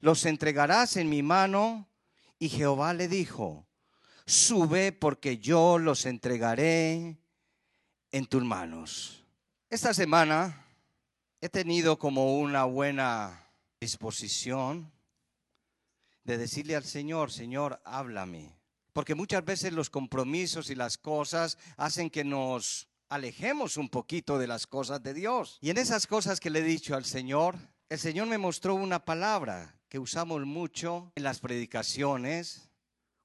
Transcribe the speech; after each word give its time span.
¿Los 0.00 0.26
entregarás 0.26 0.96
en 0.96 1.08
mi 1.08 1.22
mano? 1.22 1.88
Y 2.36 2.48
Jehová 2.48 2.92
le 2.92 3.06
dijo, 3.06 3.68
sube 4.26 4.90
porque 4.90 5.38
yo 5.38 5.78
los 5.78 6.06
entregaré 6.06 7.20
en 8.10 8.26
tus 8.26 8.42
manos. 8.42 9.24
Esta 9.68 9.94
semana 9.94 10.66
he 11.40 11.48
tenido 11.48 11.96
como 11.96 12.36
una 12.40 12.64
buena 12.64 13.48
disposición 13.80 14.90
de 16.24 16.36
decirle 16.36 16.74
al 16.74 16.84
Señor, 16.84 17.30
Señor, 17.30 17.80
háblame. 17.84 18.58
Porque 18.92 19.14
muchas 19.14 19.44
veces 19.44 19.72
los 19.72 19.88
compromisos 19.88 20.68
y 20.68 20.74
las 20.74 20.98
cosas 20.98 21.58
hacen 21.76 22.10
que 22.10 22.24
nos 22.24 22.89
alejemos 23.10 23.76
un 23.76 23.88
poquito 23.88 24.38
de 24.38 24.46
las 24.46 24.66
cosas 24.66 25.02
de 25.02 25.12
Dios. 25.12 25.58
Y 25.60 25.70
en 25.70 25.76
esas 25.76 26.06
cosas 26.06 26.40
que 26.40 26.48
le 26.48 26.60
he 26.60 26.62
dicho 26.62 26.94
al 26.94 27.04
Señor, 27.04 27.56
el 27.88 27.98
Señor 27.98 28.28
me 28.28 28.38
mostró 28.38 28.76
una 28.76 29.04
palabra 29.04 29.76
que 29.88 29.98
usamos 29.98 30.46
mucho 30.46 31.12
en 31.16 31.24
las 31.24 31.40
predicaciones 31.40 32.70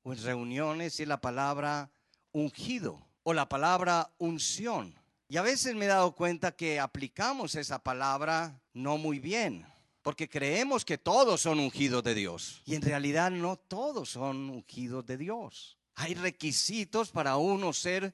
o 0.02 0.12
en 0.12 0.24
reuniones 0.24 1.00
y 1.00 1.04
es 1.04 1.08
la 1.08 1.22
palabra 1.22 1.92
ungido 2.32 3.08
o 3.24 3.34
la 3.34 3.48
palabra 3.48 4.12
unción. 4.18 4.96
Y 5.30 5.38
a 5.38 5.44
veces 5.44 5.76
me 5.76 5.86
he 5.86 5.88
dado 5.88 6.14
cuenta 6.16 6.56
que 6.56 6.80
aplicamos 6.80 7.54
esa 7.56 7.80
palabra 7.80 8.60
no 8.74 8.98
muy 8.98 9.20
bien, 9.20 9.66
porque 10.02 10.28
creemos 10.28 10.84
que 10.84 10.98
todos 10.98 11.42
son 11.42 11.60
ungidos 11.60 12.04
de 12.04 12.16
Dios. 12.16 12.64
Y 12.66 12.74
en 12.74 12.82
realidad 12.82 13.30
no 13.30 13.56
todos 13.56 14.10
son 14.10 14.50
ungidos 14.50 15.06
de 15.06 15.18
Dios. 15.18 15.78
Hay 15.94 16.16
requisitos 16.16 17.12
para 17.12 17.38
uno 17.38 17.72
ser 17.72 18.14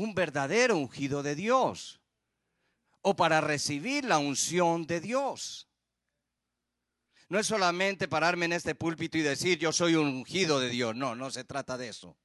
un 0.00 0.14
verdadero 0.14 0.78
ungido 0.78 1.22
de 1.22 1.34
Dios 1.34 2.00
o 3.02 3.14
para 3.16 3.42
recibir 3.42 4.06
la 4.06 4.18
unción 4.18 4.86
de 4.86 4.98
Dios. 4.98 5.68
No 7.28 7.38
es 7.38 7.46
solamente 7.46 8.08
pararme 8.08 8.46
en 8.46 8.54
este 8.54 8.74
púlpito 8.74 9.18
y 9.18 9.22
decir 9.22 9.58
yo 9.58 9.72
soy 9.72 9.96
un 9.96 10.06
ungido 10.06 10.58
de 10.58 10.70
Dios. 10.70 10.96
No, 10.96 11.14
no 11.14 11.30
se 11.30 11.44
trata 11.44 11.76
de 11.76 11.88
eso. 11.88 12.16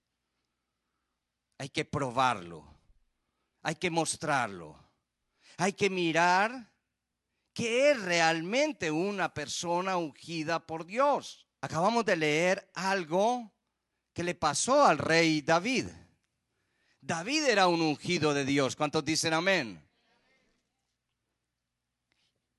Hay 1.57 1.67
que 1.67 1.83
probarlo. 1.83 2.65
Hay 3.61 3.75
que 3.75 3.89
mostrarlo. 3.89 4.81
Hay 5.57 5.73
que 5.73 5.89
mirar 5.89 6.71
que 7.53 7.91
es 7.91 8.01
realmente 8.01 8.89
una 8.89 9.33
persona 9.33 9.97
ungida 9.97 10.65
por 10.65 10.85
Dios. 10.85 11.45
Acabamos 11.59 12.05
de 12.05 12.15
leer 12.15 12.71
algo 12.73 13.53
que 14.13 14.23
le 14.23 14.33
pasó 14.33 14.85
al 14.85 14.97
rey 14.97 15.41
David. 15.41 15.87
David 17.05 17.43
era 17.43 17.67
un 17.67 17.81
ungido 17.81 18.33
de 18.33 18.45
Dios. 18.45 18.75
¿Cuántos 18.75 19.05
dicen 19.05 19.33
amén? 19.33 19.79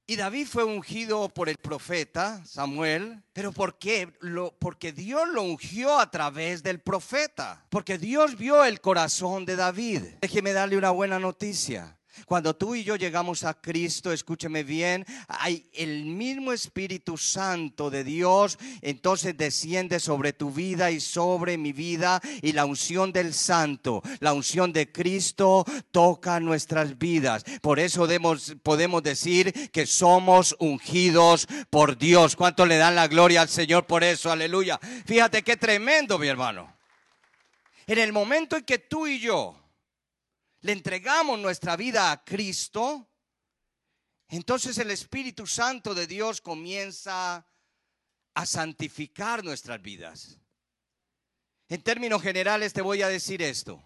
Y 0.06 0.14
David 0.14 0.46
fue 0.46 0.62
ungido 0.62 1.28
por 1.28 1.48
el 1.48 1.56
profeta 1.56 2.44
Samuel. 2.44 3.24
¿Pero 3.32 3.50
por 3.50 3.76
qué? 3.76 4.12
Lo, 4.20 4.52
porque 4.56 4.92
Dios 4.92 5.28
lo 5.28 5.42
ungió 5.42 5.98
a 5.98 6.12
través 6.12 6.62
del 6.62 6.78
profeta. 6.78 7.66
Porque 7.70 7.98
Dios 7.98 8.36
vio 8.36 8.64
el 8.64 8.80
corazón 8.80 9.46
de 9.46 9.56
David. 9.56 10.02
Déjeme 10.20 10.52
darle 10.52 10.78
una 10.78 10.90
buena 10.92 11.18
noticia. 11.18 11.95
Cuando 12.24 12.56
tú 12.56 12.74
y 12.74 12.84
yo 12.84 12.96
llegamos 12.96 13.44
a 13.44 13.54
Cristo, 13.54 14.12
escúcheme 14.12 14.64
bien, 14.64 15.04
hay 15.28 15.68
el 15.74 16.04
mismo 16.04 16.52
Espíritu 16.52 17.16
Santo 17.16 17.90
de 17.90 18.04
Dios, 18.04 18.58
entonces 18.80 19.36
desciende 19.36 20.00
sobre 20.00 20.32
tu 20.32 20.50
vida 20.50 20.90
y 20.90 21.00
sobre 21.00 21.58
mi 21.58 21.72
vida 21.72 22.20
y 22.42 22.52
la 22.52 22.64
unción 22.64 23.12
del 23.12 23.34
Santo, 23.34 24.02
la 24.20 24.32
unción 24.32 24.72
de 24.72 24.90
Cristo 24.90 25.64
toca 25.90 26.40
nuestras 26.40 26.98
vidas. 26.98 27.44
Por 27.60 27.78
eso 27.78 28.06
demos, 28.06 28.56
podemos 28.62 29.02
decir 29.02 29.70
que 29.70 29.86
somos 29.86 30.56
ungidos 30.58 31.46
por 31.70 31.98
Dios. 31.98 32.36
¿Cuánto 32.36 32.66
le 32.66 32.76
dan 32.76 32.94
la 32.94 33.08
gloria 33.08 33.42
al 33.42 33.48
Señor 33.48 33.86
por 33.86 34.04
eso? 34.04 34.30
Aleluya. 34.30 34.78
Fíjate 35.04 35.42
qué 35.42 35.56
tremendo, 35.56 36.18
mi 36.18 36.28
hermano. 36.28 36.74
En 37.86 37.98
el 37.98 38.12
momento 38.12 38.56
en 38.56 38.64
que 38.64 38.78
tú 38.78 39.06
y 39.06 39.20
yo 39.20 39.65
le 40.60 40.72
entregamos 40.72 41.38
nuestra 41.38 41.76
vida 41.76 42.10
a 42.10 42.24
Cristo, 42.24 43.08
entonces 44.28 44.78
el 44.78 44.90
Espíritu 44.90 45.46
Santo 45.46 45.94
de 45.94 46.06
Dios 46.06 46.40
comienza 46.40 47.46
a 48.34 48.46
santificar 48.46 49.44
nuestras 49.44 49.80
vidas. 49.80 50.40
En 51.68 51.82
términos 51.82 52.22
generales 52.22 52.72
te 52.72 52.82
voy 52.82 53.02
a 53.02 53.08
decir 53.08 53.42
esto. 53.42 53.82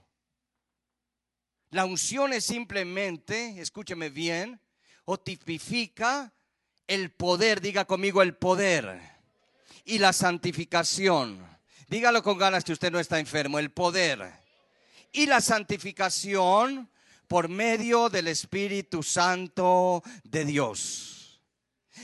La 1.70 1.84
unción 1.84 2.32
es 2.32 2.44
simplemente, 2.44 3.60
escúcheme 3.60 4.10
bien, 4.10 4.60
o 5.04 5.18
tipifica 5.18 6.34
el 6.86 7.12
poder, 7.12 7.60
diga 7.60 7.84
conmigo 7.84 8.22
el 8.22 8.36
poder, 8.36 9.00
y 9.84 9.98
la 9.98 10.12
santificación. 10.12 11.46
Dígalo 11.88 12.22
con 12.22 12.38
ganas 12.38 12.64
que 12.64 12.72
usted 12.72 12.90
no 12.90 12.98
está 12.98 13.18
enfermo, 13.18 13.58
el 13.58 13.70
poder 13.70 14.39
y 15.12 15.26
la 15.26 15.40
santificación 15.40 16.90
por 17.28 17.48
medio 17.48 18.08
del 18.08 18.28
Espíritu 18.28 19.02
Santo 19.02 20.02
de 20.24 20.44
Dios. 20.44 21.10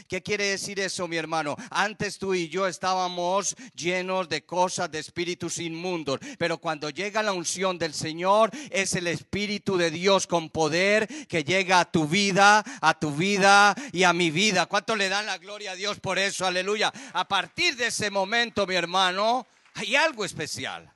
¿Qué 0.09 0.23
quiere 0.23 0.45
decir 0.45 0.79
eso, 0.81 1.09
mi 1.09 1.17
hermano? 1.17 1.57
Antes 1.71 2.19
tú 2.19 2.35
y 2.35 2.49
yo 2.49 2.67
estábamos 2.67 3.57
llenos 3.75 4.29
de 4.29 4.45
cosas, 4.45 4.91
de 4.91 4.99
espíritus 4.99 5.59
inmundos, 5.59 6.21
pero 6.39 6.59
cuando 6.59 6.91
llega 6.91 7.23
la 7.23 7.33
unción 7.33 7.79
del 7.79 7.95
Señor, 7.95 8.51
es 8.71 8.95
el 8.95 9.07
Espíritu 9.07 9.77
de 9.77 9.91
Dios 9.91 10.27
con 10.27 10.51
poder 10.51 11.09
que 11.27 11.45
llega 11.45 11.81
a 11.81 11.91
tu 11.91 12.07
vida, 12.07 12.63
a 12.81 12.99
tu 12.99 13.11
vida 13.13 13.75
y 13.93 14.03
a 14.03 14.13
mi 14.13 14.31
vida. 14.31 14.67
¿Cuánto 14.67 14.97
le 14.97 15.09
dan 15.09 15.27
la 15.27 15.39
gloria 15.39 15.73
a 15.73 15.77
Dios 15.77 16.01
por 16.01 16.19
eso? 16.19 16.47
Aleluya. 16.47 16.93
A 17.13 17.27
partir 17.27 17.77
de 17.77 17.87
ese 17.87 18.11
momento, 18.11 18.67
mi 18.67 18.75
hermano, 18.75 19.47
hay 19.75 19.97
algo 19.97 20.25
especial. 20.25 20.96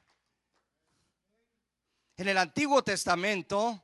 En 2.21 2.29
el 2.29 2.37
Antiguo 2.37 2.85
Testamento, 2.85 3.83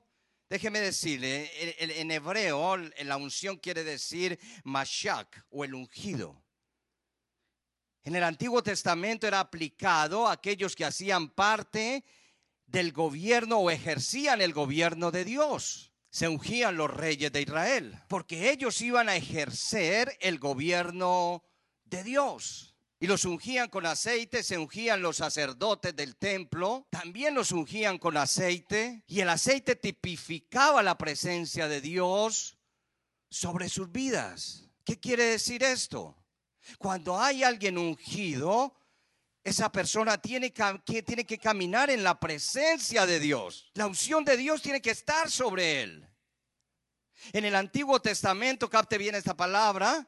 déjeme 0.50 0.79
decirle, 0.79 1.50
en, 1.79 2.11
hebreo 2.11 2.77
la 2.77 3.17
unción 3.17 3.56
quiere 3.56 3.83
decir 3.83 4.38
mashak 4.62 5.47
o 5.49 5.65
el 5.65 5.73
ungido. 5.73 6.44
En 8.05 8.15
el 8.15 8.23
Antiguo 8.23 8.62
Testamento 8.62 9.27
era 9.27 9.41
aplicado 9.41 10.29
a 10.29 10.33
aquellos 10.33 10.77
que 10.77 10.85
hacían 10.85 11.31
parte 11.31 12.05
del 12.67 12.93
gobierno 12.93 13.56
o 13.56 13.71
ejercían 13.71 14.43
el 14.43 14.53
gobierno 14.53 15.11
de 15.11 15.25
Dios. 15.25 15.94
Se 16.11 16.29
ungían 16.29 16.77
los 16.77 16.91
reyes 16.91 17.33
de 17.33 17.41
Israel, 17.41 17.99
porque 18.06 18.50
ellos 18.50 18.83
iban 18.83 19.09
a 19.09 19.17
ejercer 19.17 20.15
el 20.21 20.38
gobierno 20.38 21.43
de 21.85 22.05
Dios. 22.05 22.75
Y 22.98 23.06
los 23.06 23.25
ungían 23.26 23.69
con 23.69 23.84
aceite, 23.84 24.43
se 24.43 24.56
ungían 24.56 25.02
los 25.02 25.19
sacerdotes 25.19 25.94
del 25.94 26.16
templo, 26.16 26.87
también 26.90 27.34
los 27.34 27.52
ungían 27.52 27.98
con 27.98 28.16
aceite, 28.16 29.04
y 29.06 29.20
el 29.20 29.28
aceite 29.28 29.76
tipificaba 29.76 30.82
la 30.82 30.96
presencia 30.96 31.69
de 31.69 31.81
Dios 31.81 32.56
sobre 33.28 33.69
sus 33.69 33.93
vidas. 33.93 34.69
¿Qué 34.84 34.98
quiere 34.98 35.25
decir 35.25 35.62
esto? 35.62 36.16
Cuando 36.78 37.20
hay 37.20 37.43
alguien 37.44 37.76
ungido, 37.76 38.75
Esa 39.46 39.70
persona 39.70 40.19
tiene 40.19 40.52
que, 40.52 41.04
tiene 41.04 41.25
que 41.25 41.38
caminar 41.38 41.88
en 41.88 42.02
la 42.02 42.19
presencia 42.19 43.06
de 43.06 43.20
Dios. 43.20 43.70
La 43.75 43.87
unción 43.87 44.25
de 44.25 44.37
Dios 44.37 44.60
tiene 44.60 44.82
que 44.82 44.90
estar 44.90 45.31
sobre 45.31 45.82
él. 45.82 46.08
En 47.32 47.44
el 47.44 47.54
Antiguo 47.54 48.00
Testamento, 48.00 48.69
capte 48.69 48.99
bien 48.99 49.14
esta 49.14 49.37
palabra, 49.37 50.04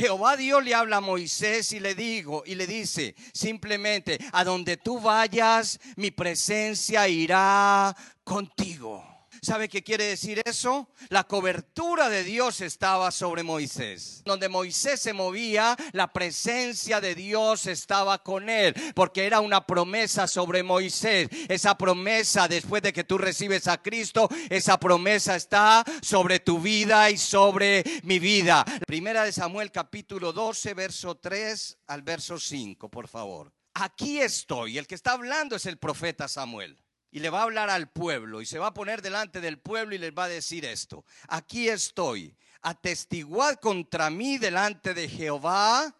Jehová 0.00 0.34
Dios 0.38 0.64
le 0.64 0.74
habla 0.74 0.96
a 0.96 1.00
Moisés 1.02 1.74
y 1.74 1.78
le 1.78 1.94
digo 1.94 2.42
y 2.46 2.54
le 2.54 2.66
dice 2.66 3.14
simplemente, 3.34 4.16
a 4.32 4.44
donde 4.44 4.78
tú 4.78 4.98
vayas, 4.98 5.78
mi 5.96 6.10
presencia 6.10 7.06
irá 7.06 7.94
contigo. 8.24 9.19
¿Sabe 9.42 9.68
qué 9.68 9.82
quiere 9.82 10.04
decir 10.04 10.42
eso? 10.44 10.88
La 11.08 11.24
cobertura 11.24 12.10
de 12.10 12.24
Dios 12.24 12.60
estaba 12.60 13.10
sobre 13.10 13.42
Moisés. 13.42 14.22
Donde 14.26 14.50
Moisés 14.50 15.00
se 15.00 15.14
movía, 15.14 15.76
la 15.92 16.12
presencia 16.12 17.00
de 17.00 17.14
Dios 17.14 17.66
estaba 17.66 18.22
con 18.22 18.50
él, 18.50 18.74
porque 18.94 19.24
era 19.24 19.40
una 19.40 19.66
promesa 19.66 20.26
sobre 20.26 20.62
Moisés. 20.62 21.28
Esa 21.48 21.76
promesa, 21.78 22.48
después 22.48 22.82
de 22.82 22.92
que 22.92 23.04
tú 23.04 23.16
recibes 23.16 23.66
a 23.66 23.80
Cristo, 23.80 24.28
esa 24.50 24.78
promesa 24.78 25.36
está 25.36 25.84
sobre 26.02 26.40
tu 26.40 26.60
vida 26.60 27.08
y 27.10 27.16
sobre 27.16 27.82
mi 28.02 28.18
vida. 28.18 28.64
Primera 28.86 29.24
de 29.24 29.32
Samuel 29.32 29.70
capítulo 29.70 30.32
12, 30.34 30.74
verso 30.74 31.14
3 31.16 31.78
al 31.86 32.02
verso 32.02 32.38
5, 32.38 32.90
por 32.90 33.08
favor. 33.08 33.52
Aquí 33.72 34.20
estoy. 34.20 34.76
El 34.76 34.86
que 34.86 34.94
está 34.94 35.12
hablando 35.12 35.56
es 35.56 35.64
el 35.64 35.78
profeta 35.78 36.28
Samuel 36.28 36.76
y 37.10 37.20
le 37.20 37.30
va 37.30 37.40
a 37.40 37.44
hablar 37.44 37.70
al 37.70 37.90
pueblo 37.90 38.40
y 38.40 38.46
se 38.46 38.58
va 38.58 38.68
a 38.68 38.74
poner 38.74 39.02
delante 39.02 39.40
del 39.40 39.58
pueblo 39.58 39.94
y 39.94 39.98
les 39.98 40.12
va 40.12 40.24
a 40.24 40.28
decir 40.28 40.64
esto. 40.64 41.04
Aquí 41.28 41.68
estoy, 41.68 42.36
atestiguad 42.62 43.56
contra 43.56 44.10
mí 44.10 44.38
delante 44.38 44.94
de 44.94 45.08
Jehová 45.08 45.96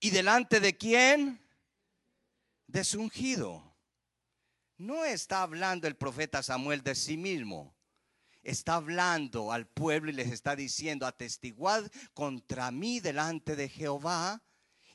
y 0.00 0.10
delante 0.10 0.60
de 0.60 0.76
quién? 0.76 1.40
De 2.66 2.84
su 2.84 3.00
ungido. 3.00 3.64
No 4.76 5.04
está 5.04 5.42
hablando 5.42 5.88
el 5.88 5.96
profeta 5.96 6.42
Samuel 6.42 6.82
de 6.82 6.94
sí 6.94 7.16
mismo. 7.16 7.74
Está 8.44 8.76
hablando 8.76 9.52
al 9.52 9.66
pueblo 9.66 10.10
y 10.10 10.14
les 10.14 10.30
está 10.30 10.54
diciendo, 10.54 11.04
atestiguad 11.04 11.90
contra 12.14 12.70
mí 12.70 13.00
delante 13.00 13.56
de 13.56 13.68
Jehová 13.68 14.40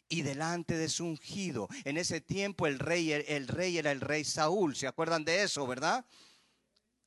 y 0.10 0.22
delante 0.22 0.76
de 0.76 0.90
su 0.90 1.06
ungido. 1.06 1.68
En 1.86 1.98
ese 1.98 2.22
tiempo 2.22 2.68
el 2.68 2.80
rey, 2.80 3.12
el 3.12 3.48
rey 3.48 3.78
era 3.78 3.92
el 3.92 4.02
rey 4.02 4.24
Saúl. 4.24 4.76
¿Se 4.76 4.88
acuerdan 4.88 5.26
de 5.26 5.44
eso, 5.44 5.66
verdad? 5.68 6.06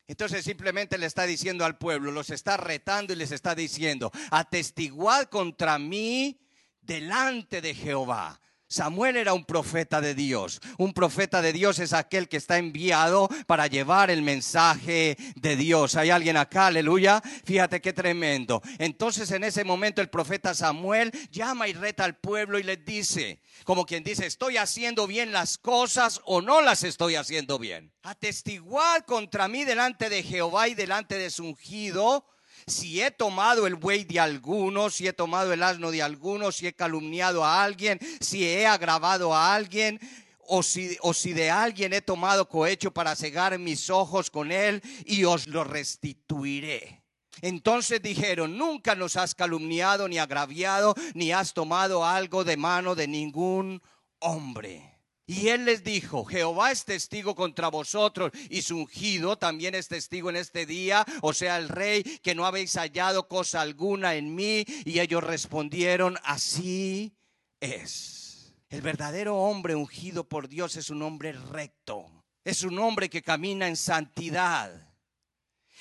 Entonces 0.08 0.44
simplemente 0.44 0.98
le 0.98 1.06
está 1.06 1.24
diciendo 1.24 1.64
al 1.64 1.78
pueblo, 1.78 2.12
los 2.12 2.30
está 2.30 2.56
retando 2.56 3.12
y 3.12 3.16
les 3.16 3.32
está 3.32 3.54
diciendo, 3.54 4.12
atestiguad 4.30 5.24
contra 5.24 5.78
mí 5.78 6.38
delante 6.80 7.60
de 7.60 7.74
Jehová. 7.74 8.40
Samuel 8.68 9.16
era 9.16 9.32
un 9.32 9.44
profeta 9.44 10.00
de 10.00 10.14
Dios. 10.14 10.60
Un 10.78 10.92
profeta 10.92 11.40
de 11.40 11.52
Dios 11.52 11.78
es 11.78 11.92
aquel 11.92 12.28
que 12.28 12.36
está 12.36 12.58
enviado 12.58 13.28
para 13.46 13.68
llevar 13.68 14.10
el 14.10 14.22
mensaje 14.22 15.16
de 15.36 15.56
Dios. 15.56 15.94
¿Hay 15.94 16.10
alguien 16.10 16.36
acá? 16.36 16.66
Aleluya. 16.66 17.22
Fíjate 17.44 17.80
qué 17.80 17.92
tremendo. 17.92 18.60
Entonces 18.78 19.30
en 19.30 19.44
ese 19.44 19.62
momento 19.62 20.02
el 20.02 20.10
profeta 20.10 20.52
Samuel 20.52 21.12
llama 21.30 21.68
y 21.68 21.74
reta 21.74 22.04
al 22.04 22.16
pueblo 22.16 22.58
y 22.58 22.64
les 22.64 22.84
dice, 22.84 23.40
como 23.64 23.86
quien 23.86 24.02
dice, 24.02 24.26
estoy 24.26 24.56
haciendo 24.56 25.06
bien 25.06 25.30
las 25.30 25.58
cosas 25.58 26.20
o 26.24 26.42
no 26.42 26.60
las 26.60 26.82
estoy 26.82 27.14
haciendo 27.14 27.60
bien. 27.60 27.92
Atestiguad 28.02 29.02
contra 29.06 29.46
mí 29.46 29.64
delante 29.64 30.08
de 30.08 30.24
Jehová 30.24 30.68
y 30.68 30.74
delante 30.74 31.16
de 31.18 31.30
su 31.30 31.44
ungido 31.44 32.24
si 32.66 33.00
he 33.00 33.12
tomado 33.12 33.66
el 33.66 33.76
buey 33.76 34.04
de 34.04 34.18
alguno, 34.18 34.90
si 34.90 35.06
he 35.06 35.12
tomado 35.12 35.52
el 35.52 35.62
asno 35.62 35.92
de 35.92 36.02
alguno, 36.02 36.50
si 36.50 36.66
he 36.66 36.72
calumniado 36.72 37.44
a 37.44 37.62
alguien, 37.62 38.00
si 38.20 38.44
he 38.44 38.66
agravado 38.66 39.32
a 39.34 39.54
alguien, 39.54 40.00
o 40.48 40.62
si, 40.62 40.96
o 41.00 41.14
si 41.14 41.32
de 41.32 41.50
alguien 41.50 41.92
he 41.92 42.02
tomado 42.02 42.48
cohecho 42.48 42.90
para 42.90 43.14
cegar 43.14 43.56
mis 43.58 43.88
ojos 43.88 44.30
con 44.30 44.50
él, 44.50 44.82
y 45.04 45.24
os 45.24 45.46
lo 45.46 45.62
restituiré. 45.62 47.02
Entonces 47.40 48.02
dijeron, 48.02 48.56
nunca 48.56 48.96
nos 48.96 49.16
has 49.16 49.34
calumniado 49.34 50.08
ni 50.08 50.18
agraviado, 50.18 50.94
ni 51.14 51.30
has 51.30 51.54
tomado 51.54 52.04
algo 52.04 52.42
de 52.42 52.56
mano 52.56 52.96
de 52.96 53.06
ningún 53.06 53.80
hombre. 54.18 54.95
Y 55.28 55.48
él 55.48 55.64
les 55.64 55.82
dijo, 55.82 56.24
Jehová 56.24 56.70
es 56.70 56.84
testigo 56.84 57.34
contra 57.34 57.68
vosotros 57.68 58.30
y 58.48 58.62
su 58.62 58.78
ungido 58.78 59.36
también 59.36 59.74
es 59.74 59.88
testigo 59.88 60.30
en 60.30 60.36
este 60.36 60.66
día, 60.66 61.04
o 61.20 61.32
sea, 61.32 61.58
el 61.58 61.68
rey, 61.68 62.04
que 62.22 62.36
no 62.36 62.46
habéis 62.46 62.76
hallado 62.76 63.26
cosa 63.26 63.60
alguna 63.60 64.14
en 64.14 64.36
mí. 64.36 64.64
Y 64.84 65.00
ellos 65.00 65.24
respondieron, 65.24 66.16
así 66.22 67.16
es. 67.58 68.54
El 68.68 68.82
verdadero 68.82 69.36
hombre 69.36 69.74
ungido 69.74 70.28
por 70.28 70.48
Dios 70.48 70.76
es 70.76 70.90
un 70.90 71.02
hombre 71.02 71.32
recto, 71.32 72.06
es 72.44 72.62
un 72.62 72.78
hombre 72.78 73.08
que 73.08 73.22
camina 73.22 73.66
en 73.66 73.76
santidad. 73.76 74.95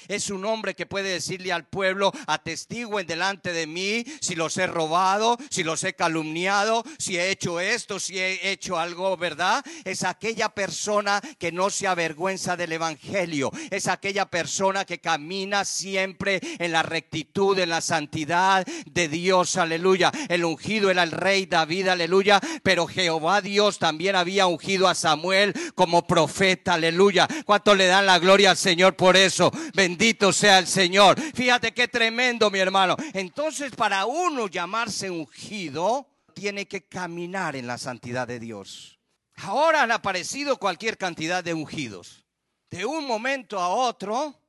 Es 0.07 0.29
un 0.29 0.45
hombre 0.45 0.75
que 0.75 0.85
puede 0.85 1.09
decirle 1.09 1.51
al 1.51 1.65
pueblo, 1.65 2.11
atestiguen 2.27 3.07
delante 3.07 3.53
de 3.53 3.67
mí 3.67 4.05
si 4.21 4.35
los 4.35 4.57
he 4.57 4.67
robado, 4.67 5.37
si 5.49 5.63
los 5.63 5.83
he 5.83 5.93
calumniado, 5.93 6.83
si 6.97 7.17
he 7.17 7.31
hecho 7.31 7.59
esto, 7.59 7.99
si 7.99 8.19
he 8.19 8.51
hecho 8.51 8.77
algo, 8.77 9.17
¿verdad? 9.17 9.63
Es 9.83 10.03
aquella 10.03 10.49
persona 10.49 11.21
que 11.39 11.51
no 11.51 11.69
se 11.69 11.87
avergüenza 11.87 12.55
del 12.55 12.73
Evangelio. 12.73 13.51
Es 13.71 13.87
aquella 13.87 14.25
persona 14.25 14.85
que 14.85 14.99
camina 14.99 15.65
siempre 15.65 16.39
en 16.59 16.71
la 16.71 16.83
rectitud, 16.83 17.57
en 17.59 17.69
la 17.69 17.81
santidad 17.81 18.65
de 18.85 19.07
Dios, 19.07 19.57
aleluya. 19.57 20.11
El 20.29 20.45
ungido 20.45 20.89
era 20.89 21.03
el 21.03 21.11
rey 21.11 21.45
David, 21.45 21.87
aleluya. 21.87 22.39
Pero 22.63 22.87
Jehová 22.87 23.41
Dios 23.41 23.79
también 23.79 24.15
había 24.15 24.47
ungido 24.47 24.87
a 24.87 24.95
Samuel 24.95 25.53
como 25.75 26.05
profeta, 26.07 26.73
aleluya. 26.73 27.27
¿Cuánto 27.45 27.75
le 27.75 27.87
dan 27.87 28.05
la 28.05 28.19
gloria 28.19 28.51
al 28.51 28.57
Señor 28.57 28.95
por 28.95 29.17
eso? 29.17 29.51
Bendito 29.85 30.33
sea 30.33 30.57
el 30.57 30.65
Señor. 30.65 31.21
Fíjate 31.35 31.71
qué 31.71 31.87
tremendo, 31.87 32.49
mi 32.49 32.57
hermano. 32.57 32.97
Entonces, 33.13 33.71
para 33.75 34.07
uno 34.07 34.47
llamarse 34.47 35.11
ungido, 35.11 36.07
tiene 36.33 36.67
que 36.67 36.87
caminar 36.87 37.55
en 37.55 37.67
la 37.67 37.77
santidad 37.77 38.27
de 38.27 38.39
Dios. 38.39 38.97
Ahora 39.35 39.83
han 39.83 39.91
aparecido 39.91 40.57
cualquier 40.57 40.97
cantidad 40.97 41.43
de 41.43 41.53
ungidos. 41.53 42.25
De 42.71 42.83
un 42.83 43.05
momento 43.05 43.59
a 43.59 43.69
otro, 43.69 44.41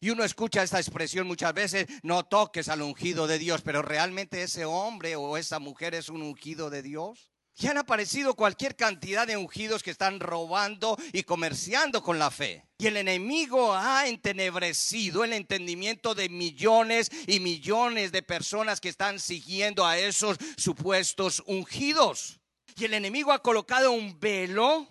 y 0.00 0.10
uno 0.10 0.22
escucha 0.22 0.62
esta 0.62 0.80
expresión 0.80 1.26
muchas 1.26 1.54
veces, 1.54 1.86
no 2.02 2.24
toques 2.24 2.68
al 2.68 2.82
ungido 2.82 3.26
de 3.26 3.38
Dios, 3.38 3.62
pero 3.62 3.80
realmente 3.80 4.42
ese 4.42 4.66
hombre 4.66 5.16
o 5.16 5.38
esa 5.38 5.60
mujer 5.60 5.94
es 5.94 6.10
un 6.10 6.20
ungido 6.20 6.68
de 6.68 6.82
Dios. 6.82 7.33
Y 7.56 7.68
han 7.68 7.78
aparecido 7.78 8.34
cualquier 8.34 8.74
cantidad 8.74 9.26
de 9.26 9.36
ungidos 9.36 9.82
que 9.82 9.92
están 9.92 10.18
robando 10.18 10.98
y 11.12 11.22
comerciando 11.22 12.02
con 12.02 12.18
la 12.18 12.30
fe. 12.30 12.66
Y 12.78 12.88
el 12.88 12.96
enemigo 12.96 13.72
ha 13.72 14.08
entenebrecido 14.08 15.22
el 15.22 15.32
entendimiento 15.32 16.16
de 16.16 16.28
millones 16.28 17.10
y 17.28 17.38
millones 17.38 18.10
de 18.10 18.22
personas 18.22 18.80
que 18.80 18.88
están 18.88 19.20
siguiendo 19.20 19.86
a 19.86 19.96
esos 19.96 20.36
supuestos 20.56 21.44
ungidos. 21.46 22.40
Y 22.76 22.86
el 22.86 22.94
enemigo 22.94 23.32
ha 23.32 23.42
colocado 23.42 23.92
un 23.92 24.18
velo 24.18 24.88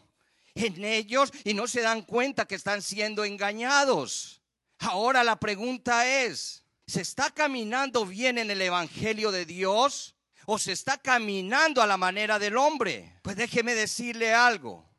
en 0.55 0.85
ellos 0.85 1.31
y 1.43 1.53
no 1.53 1.67
se 1.67 1.81
dan 1.81 2.03
cuenta 2.03 2.45
que 2.45 2.55
están 2.55 2.81
siendo 2.81 3.25
engañados. 3.25 4.41
Ahora 4.79 5.23
la 5.23 5.39
pregunta 5.39 6.07
es, 6.07 6.63
¿se 6.87 7.01
está 7.01 7.29
caminando 7.31 8.05
bien 8.05 8.37
en 8.37 8.51
el 8.51 8.61
Evangelio 8.61 9.31
de 9.31 9.45
Dios? 9.45 10.15
O 10.45 10.57
se 10.57 10.71
está 10.71 10.97
caminando 10.97 11.81
a 11.81 11.87
la 11.87 11.97
manera 11.97 12.39
del 12.39 12.57
hombre. 12.57 13.19
Pues 13.21 13.35
déjeme 13.35 13.75
decirle 13.75 14.33
algo. 14.33 14.89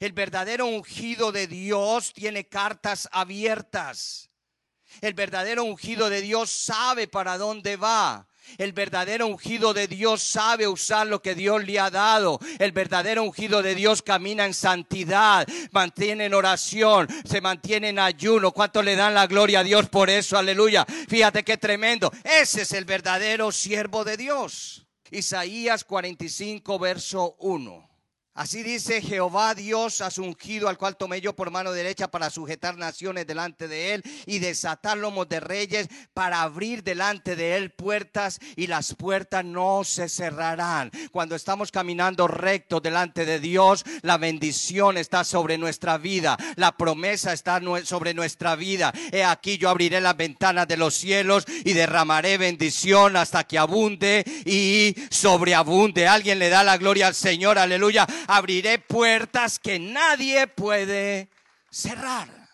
El 0.00 0.12
verdadero 0.12 0.66
ungido 0.66 1.32
de 1.32 1.46
Dios 1.46 2.12
tiene 2.12 2.48
cartas 2.48 3.08
abiertas. 3.12 4.30
El 5.00 5.14
verdadero 5.14 5.64
ungido 5.64 6.10
de 6.10 6.20
Dios 6.20 6.50
sabe 6.50 7.08
para 7.08 7.38
dónde 7.38 7.76
va. 7.76 8.28
El 8.58 8.72
verdadero 8.72 9.26
ungido 9.26 9.74
de 9.74 9.86
Dios 9.86 10.22
sabe 10.22 10.66
usar 10.68 11.06
lo 11.06 11.22
que 11.22 11.34
Dios 11.34 11.64
le 11.64 11.78
ha 11.78 11.90
dado. 11.90 12.38
El 12.58 12.72
verdadero 12.72 13.22
ungido 13.22 13.62
de 13.62 13.74
Dios 13.74 14.02
camina 14.02 14.44
en 14.44 14.54
santidad, 14.54 15.46
mantiene 15.70 16.26
en 16.26 16.34
oración, 16.34 17.08
se 17.24 17.40
mantiene 17.40 17.90
en 17.90 17.98
ayuno. 17.98 18.52
¿Cuánto 18.52 18.82
le 18.82 18.96
dan 18.96 19.14
la 19.14 19.26
gloria 19.26 19.60
a 19.60 19.64
Dios 19.64 19.88
por 19.88 20.10
eso? 20.10 20.36
Aleluya. 20.36 20.84
Fíjate 21.08 21.42
qué 21.44 21.56
tremendo. 21.56 22.12
Ese 22.24 22.62
es 22.62 22.72
el 22.72 22.84
verdadero 22.84 23.52
siervo 23.52 24.04
de 24.04 24.16
Dios. 24.16 24.86
Isaías 25.10 25.84
45, 25.84 26.78
verso 26.78 27.36
1. 27.40 27.91
Así 28.34 28.62
dice 28.62 29.02
Jehová 29.02 29.54
Dios 29.54 30.00
a 30.00 30.10
su 30.10 30.22
ungido, 30.22 30.70
al 30.70 30.78
cual 30.78 30.96
tomé 30.96 31.20
yo 31.20 31.36
por 31.36 31.50
mano 31.50 31.70
derecha 31.70 32.08
para 32.08 32.30
sujetar 32.30 32.78
naciones 32.78 33.26
delante 33.26 33.68
de 33.68 33.92
él 33.92 34.02
y 34.24 34.38
desatar 34.38 34.96
lomos 34.96 35.28
de 35.28 35.38
reyes 35.38 35.88
para 36.14 36.40
abrir 36.40 36.82
delante 36.82 37.36
de 37.36 37.56
él 37.56 37.72
puertas 37.72 38.40
y 38.56 38.68
las 38.68 38.94
puertas 38.94 39.44
no 39.44 39.84
se 39.84 40.08
cerrarán. 40.08 40.90
Cuando 41.10 41.34
estamos 41.36 41.70
caminando 41.70 42.26
recto 42.26 42.80
delante 42.80 43.26
de 43.26 43.38
Dios, 43.38 43.84
la 44.00 44.16
bendición 44.16 44.96
está 44.96 45.24
sobre 45.24 45.58
nuestra 45.58 45.98
vida, 45.98 46.38
la 46.56 46.74
promesa 46.74 47.34
está 47.34 47.60
sobre 47.84 48.14
nuestra 48.14 48.56
vida. 48.56 48.94
He 49.12 49.24
aquí 49.24 49.58
yo 49.58 49.68
abriré 49.68 50.00
las 50.00 50.16
ventanas 50.16 50.66
de 50.66 50.78
los 50.78 50.94
cielos 50.94 51.44
y 51.66 51.74
derramaré 51.74 52.38
bendición 52.38 53.14
hasta 53.14 53.44
que 53.44 53.58
abunde 53.58 54.24
y 54.46 54.96
sobreabunde. 55.10 56.08
Alguien 56.08 56.38
le 56.38 56.48
da 56.48 56.64
la 56.64 56.78
gloria 56.78 57.08
al 57.08 57.14
Señor, 57.14 57.58
aleluya 57.58 58.08
abriré 58.26 58.78
puertas 58.78 59.58
que 59.58 59.78
nadie 59.78 60.46
puede 60.46 61.30
cerrar. 61.70 62.48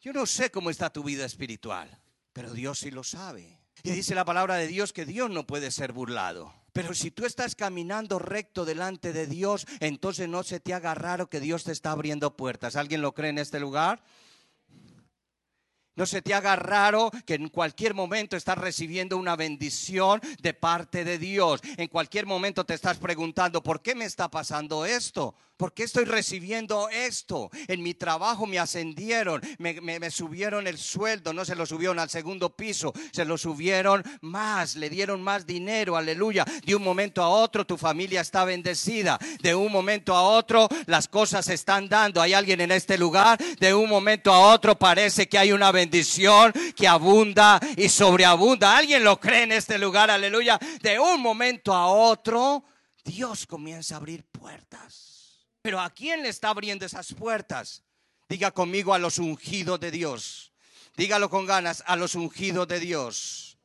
Yo 0.00 0.12
no 0.12 0.26
sé 0.26 0.50
cómo 0.50 0.70
está 0.70 0.90
tu 0.90 1.02
vida 1.02 1.24
espiritual, 1.24 2.00
pero 2.32 2.52
Dios 2.52 2.78
sí 2.78 2.90
lo 2.90 3.04
sabe. 3.04 3.60
Y 3.82 3.90
dice 3.90 4.14
la 4.14 4.24
palabra 4.24 4.56
de 4.56 4.66
Dios 4.66 4.92
que 4.92 5.04
Dios 5.04 5.30
no 5.30 5.46
puede 5.46 5.70
ser 5.70 5.92
burlado. 5.92 6.54
Pero 6.72 6.94
si 6.94 7.10
tú 7.10 7.24
estás 7.24 7.54
caminando 7.54 8.18
recto 8.18 8.64
delante 8.64 9.12
de 9.12 9.26
Dios, 9.26 9.66
entonces 9.80 10.28
no 10.28 10.42
se 10.42 10.60
te 10.60 10.74
haga 10.74 10.94
raro 10.94 11.28
que 11.28 11.40
Dios 11.40 11.64
te 11.64 11.72
está 11.72 11.90
abriendo 11.90 12.36
puertas. 12.36 12.76
¿Alguien 12.76 13.02
lo 13.02 13.14
cree 13.14 13.30
en 13.30 13.38
este 13.38 13.58
lugar? 13.58 14.02
No 15.98 16.06
se 16.06 16.22
te 16.22 16.32
haga 16.32 16.54
raro 16.54 17.10
que 17.26 17.34
en 17.34 17.48
cualquier 17.48 17.92
momento 17.92 18.36
estás 18.36 18.56
recibiendo 18.56 19.16
una 19.16 19.34
bendición 19.34 20.20
de 20.40 20.54
parte 20.54 21.02
de 21.02 21.18
Dios. 21.18 21.60
En 21.76 21.88
cualquier 21.88 22.24
momento 22.24 22.64
te 22.64 22.74
estás 22.74 22.98
preguntando, 22.98 23.64
¿por 23.64 23.82
qué 23.82 23.96
me 23.96 24.04
está 24.04 24.30
pasando 24.30 24.86
esto? 24.86 25.34
¿Por 25.58 25.74
qué 25.74 25.82
estoy 25.82 26.04
recibiendo 26.04 26.88
esto? 26.88 27.50
En 27.66 27.82
mi 27.82 27.92
trabajo 27.92 28.46
me 28.46 28.60
ascendieron, 28.60 29.42
me, 29.58 30.08
subieron 30.08 30.68
el 30.68 30.78
sueldo, 30.78 31.32
no 31.32 31.44
se 31.44 31.56
lo 31.56 31.66
subieron 31.66 31.98
al 31.98 32.08
segundo 32.08 32.54
piso, 32.54 32.92
se 33.10 33.24
lo 33.24 33.36
subieron 33.36 34.04
más, 34.20 34.76
le 34.76 34.88
dieron 34.88 35.20
más 35.20 35.46
dinero, 35.46 35.96
aleluya. 35.96 36.44
De 36.64 36.76
un 36.76 36.84
momento 36.84 37.24
a 37.24 37.28
otro 37.28 37.66
tu 37.66 37.76
familia 37.76 38.20
está 38.20 38.44
bendecida, 38.44 39.18
de 39.42 39.52
un 39.52 39.72
momento 39.72 40.14
a 40.14 40.22
otro 40.22 40.68
las 40.86 41.08
cosas 41.08 41.46
se 41.46 41.54
están 41.54 41.88
dando. 41.88 42.22
¿Hay 42.22 42.34
alguien 42.34 42.60
en 42.60 42.70
este 42.70 42.96
lugar? 42.96 43.36
De 43.58 43.74
un 43.74 43.90
momento 43.90 44.32
a 44.32 44.52
otro 44.54 44.78
parece 44.78 45.28
que 45.28 45.38
hay 45.38 45.50
una 45.50 45.72
bendición 45.72 46.52
que 46.76 46.86
abunda 46.86 47.58
y 47.76 47.88
sobreabunda. 47.88 48.76
¿Alguien 48.76 49.02
lo 49.02 49.18
cree 49.18 49.42
en 49.42 49.50
este 49.50 49.76
lugar? 49.76 50.08
Aleluya. 50.08 50.56
De 50.80 51.00
un 51.00 51.20
momento 51.20 51.74
a 51.74 51.88
otro 51.88 52.62
Dios 53.04 53.44
comienza 53.44 53.96
a 53.96 53.98
abrir 53.98 54.24
puertas. 54.24 55.18
Pero 55.68 55.82
¿a 55.82 55.90
quién 55.90 56.22
le 56.22 56.30
está 56.30 56.48
abriendo 56.48 56.86
esas 56.86 57.12
puertas? 57.12 57.82
Diga 58.26 58.52
conmigo 58.52 58.94
a 58.94 58.98
los 58.98 59.18
ungidos 59.18 59.78
de 59.78 59.90
Dios. 59.90 60.50
Dígalo 60.96 61.28
con 61.28 61.44
ganas, 61.44 61.84
a 61.86 61.94
los 61.94 62.14
ungidos 62.14 62.66
de 62.68 62.80
Dios. 62.80 63.58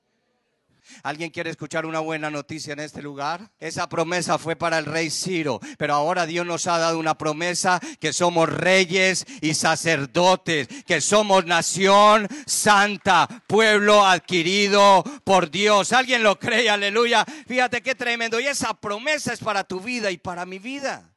¿Alguien 1.02 1.30
quiere 1.30 1.50
escuchar 1.50 1.86
una 1.86 2.02
buena 2.02 2.30
noticia 2.30 2.74
en 2.74 2.82
este 2.82 3.02
lugar? 3.02 3.54
Esa 3.58 3.88
promesa 3.88 4.38
fue 4.38 4.58
para 4.58 4.80
el 4.80 4.86
rey 4.86 5.10
Ciro, 5.10 5.62
pero 5.78 5.94
ahora 5.94 6.26
Dios 6.26 6.46
nos 6.46 6.68
ha 6.68 6.78
dado 6.78 7.00
una 7.00 7.18
promesa 7.18 7.80
que 8.02 8.12
somos 8.12 8.50
reyes 8.50 9.26
y 9.40 9.54
sacerdotes, 9.54 10.68
que 10.86 11.00
somos 11.00 11.46
nación 11.46 12.28
santa, 12.46 13.30
pueblo 13.48 14.06
adquirido 14.06 15.06
por 15.24 15.50
Dios. 15.50 15.94
¿Alguien 15.94 16.22
lo 16.22 16.38
cree? 16.38 16.70
Aleluya. 16.70 17.24
Fíjate 17.48 17.82
qué 17.82 17.96
tremendo. 17.96 18.42
Y 18.42 18.48
esa 18.48 18.74
promesa 18.74 19.32
es 19.32 19.40
para 19.40 19.64
tu 19.64 19.80
vida 19.80 20.12
y 20.12 20.18
para 20.18 20.46
mi 20.46 20.60
vida. 20.60 21.13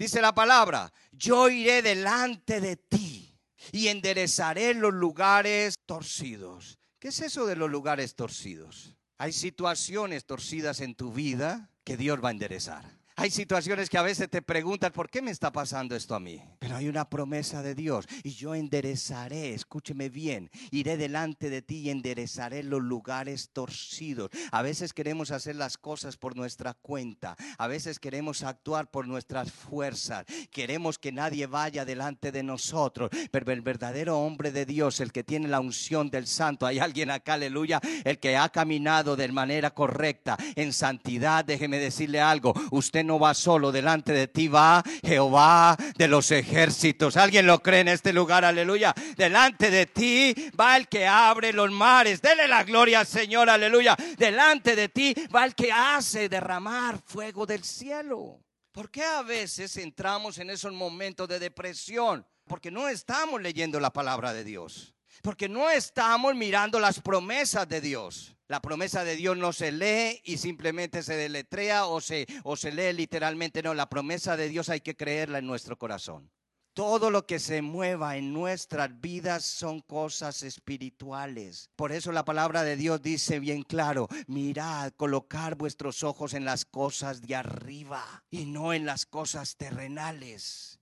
Dice 0.00 0.22
la 0.22 0.34
palabra, 0.34 0.90
yo 1.12 1.50
iré 1.50 1.82
delante 1.82 2.62
de 2.62 2.76
ti 2.76 3.38
y 3.70 3.88
enderezaré 3.88 4.72
los 4.72 4.94
lugares 4.94 5.74
torcidos. 5.84 6.78
¿Qué 6.98 7.08
es 7.08 7.20
eso 7.20 7.44
de 7.44 7.54
los 7.54 7.70
lugares 7.70 8.14
torcidos? 8.14 8.96
Hay 9.18 9.34
situaciones 9.34 10.24
torcidas 10.24 10.80
en 10.80 10.94
tu 10.94 11.12
vida 11.12 11.68
que 11.84 11.98
Dios 11.98 12.18
va 12.24 12.28
a 12.28 12.32
enderezar. 12.32 12.99
Hay 13.20 13.30
situaciones 13.30 13.90
que 13.90 13.98
a 13.98 14.02
veces 14.02 14.30
te 14.30 14.40
preguntas, 14.40 14.92
¿por 14.92 15.10
qué 15.10 15.20
me 15.20 15.30
está 15.30 15.52
pasando 15.52 15.94
esto 15.94 16.14
a 16.14 16.20
mí? 16.20 16.42
Pero 16.58 16.76
hay 16.76 16.88
una 16.88 17.10
promesa 17.10 17.62
de 17.62 17.74
Dios 17.74 18.06
y 18.24 18.30
yo 18.30 18.54
enderezaré, 18.54 19.52
escúcheme 19.52 20.08
bien, 20.08 20.50
iré 20.70 20.96
delante 20.96 21.50
de 21.50 21.60
ti 21.60 21.80
y 21.80 21.90
enderezaré 21.90 22.62
los 22.62 22.80
lugares 22.80 23.50
torcidos. 23.52 24.30
A 24.52 24.62
veces 24.62 24.94
queremos 24.94 25.32
hacer 25.32 25.56
las 25.56 25.76
cosas 25.76 26.16
por 26.16 26.34
nuestra 26.34 26.72
cuenta, 26.72 27.36
a 27.58 27.66
veces 27.66 27.98
queremos 27.98 28.42
actuar 28.42 28.90
por 28.90 29.06
nuestras 29.06 29.52
fuerzas, 29.52 30.24
queremos 30.50 30.98
que 30.98 31.12
nadie 31.12 31.46
vaya 31.46 31.84
delante 31.84 32.32
de 32.32 32.42
nosotros, 32.42 33.10
pero 33.30 33.52
el 33.52 33.60
verdadero 33.60 34.18
hombre 34.18 34.50
de 34.50 34.64
Dios, 34.64 34.98
el 34.98 35.12
que 35.12 35.24
tiene 35.24 35.46
la 35.46 35.60
unción 35.60 36.08
del 36.08 36.26
santo, 36.26 36.64
hay 36.64 36.78
alguien 36.78 37.10
acá, 37.10 37.34
aleluya, 37.34 37.82
el 38.02 38.18
que 38.18 38.38
ha 38.38 38.48
caminado 38.48 39.14
de 39.14 39.28
manera 39.28 39.74
correcta, 39.74 40.38
en 40.56 40.72
santidad, 40.72 41.44
déjeme 41.44 41.76
decirle 41.78 42.18
algo, 42.18 42.54
usted 42.70 43.04
no 43.09 43.09
va 43.18 43.34
solo, 43.34 43.72
delante 43.72 44.12
de 44.12 44.28
ti 44.28 44.48
va 44.48 44.82
Jehová 45.02 45.76
de 45.96 46.08
los 46.08 46.30
ejércitos. 46.30 47.16
¿Alguien 47.16 47.46
lo 47.46 47.62
cree 47.62 47.80
en 47.80 47.88
este 47.88 48.12
lugar? 48.12 48.44
Aleluya. 48.44 48.94
Delante 49.16 49.70
de 49.70 49.86
ti 49.86 50.34
va 50.58 50.76
el 50.76 50.88
que 50.88 51.06
abre 51.06 51.52
los 51.52 51.70
mares. 51.70 52.22
Dele 52.22 52.46
la 52.46 52.64
gloria 52.64 53.00
al 53.00 53.06
Señor, 53.06 53.50
aleluya. 53.50 53.96
Delante 54.16 54.76
de 54.76 54.88
ti 54.88 55.14
va 55.34 55.44
el 55.44 55.54
que 55.54 55.72
hace 55.72 56.28
derramar 56.28 56.98
fuego 57.04 57.46
del 57.46 57.64
cielo. 57.64 58.40
¿Por 58.72 58.90
qué 58.90 59.02
a 59.02 59.22
veces 59.22 59.76
entramos 59.76 60.38
en 60.38 60.50
esos 60.50 60.72
momentos 60.72 61.28
de 61.28 61.38
depresión? 61.38 62.26
Porque 62.46 62.70
no 62.70 62.88
estamos 62.88 63.40
leyendo 63.40 63.80
la 63.80 63.92
palabra 63.92 64.32
de 64.32 64.44
Dios. 64.44 64.94
Porque 65.22 65.48
no 65.48 65.68
estamos 65.70 66.34
mirando 66.34 66.78
las 66.78 67.00
promesas 67.00 67.68
de 67.68 67.80
Dios. 67.80 68.36
La 68.50 68.60
promesa 68.60 69.04
de 69.04 69.14
Dios 69.14 69.36
no 69.36 69.52
se 69.52 69.70
lee 69.70 70.20
y 70.24 70.38
simplemente 70.38 71.04
se 71.04 71.14
deletrea 71.14 71.86
o 71.86 72.00
se, 72.00 72.26
o 72.42 72.56
se 72.56 72.72
lee 72.72 72.92
literalmente. 72.92 73.62
No, 73.62 73.74
la 73.74 73.88
promesa 73.88 74.36
de 74.36 74.48
Dios 74.48 74.68
hay 74.70 74.80
que 74.80 74.96
creerla 74.96 75.38
en 75.38 75.46
nuestro 75.46 75.78
corazón. 75.78 76.32
Todo 76.72 77.10
lo 77.10 77.26
que 77.26 77.38
se 77.38 77.62
mueva 77.62 78.16
en 78.16 78.32
nuestras 78.32 79.00
vidas 79.00 79.44
son 79.44 79.78
cosas 79.82 80.42
espirituales. 80.42 81.70
Por 81.76 81.92
eso 81.92 82.10
la 82.10 82.24
palabra 82.24 82.64
de 82.64 82.74
Dios 82.74 83.00
dice 83.00 83.38
bien 83.38 83.62
claro, 83.62 84.08
mirad, 84.26 84.94
colocar 84.96 85.54
vuestros 85.54 86.02
ojos 86.02 86.34
en 86.34 86.44
las 86.44 86.64
cosas 86.64 87.22
de 87.22 87.36
arriba 87.36 88.24
y 88.30 88.46
no 88.46 88.72
en 88.72 88.84
las 88.84 89.06
cosas 89.06 89.56
terrenales. 89.58 90.79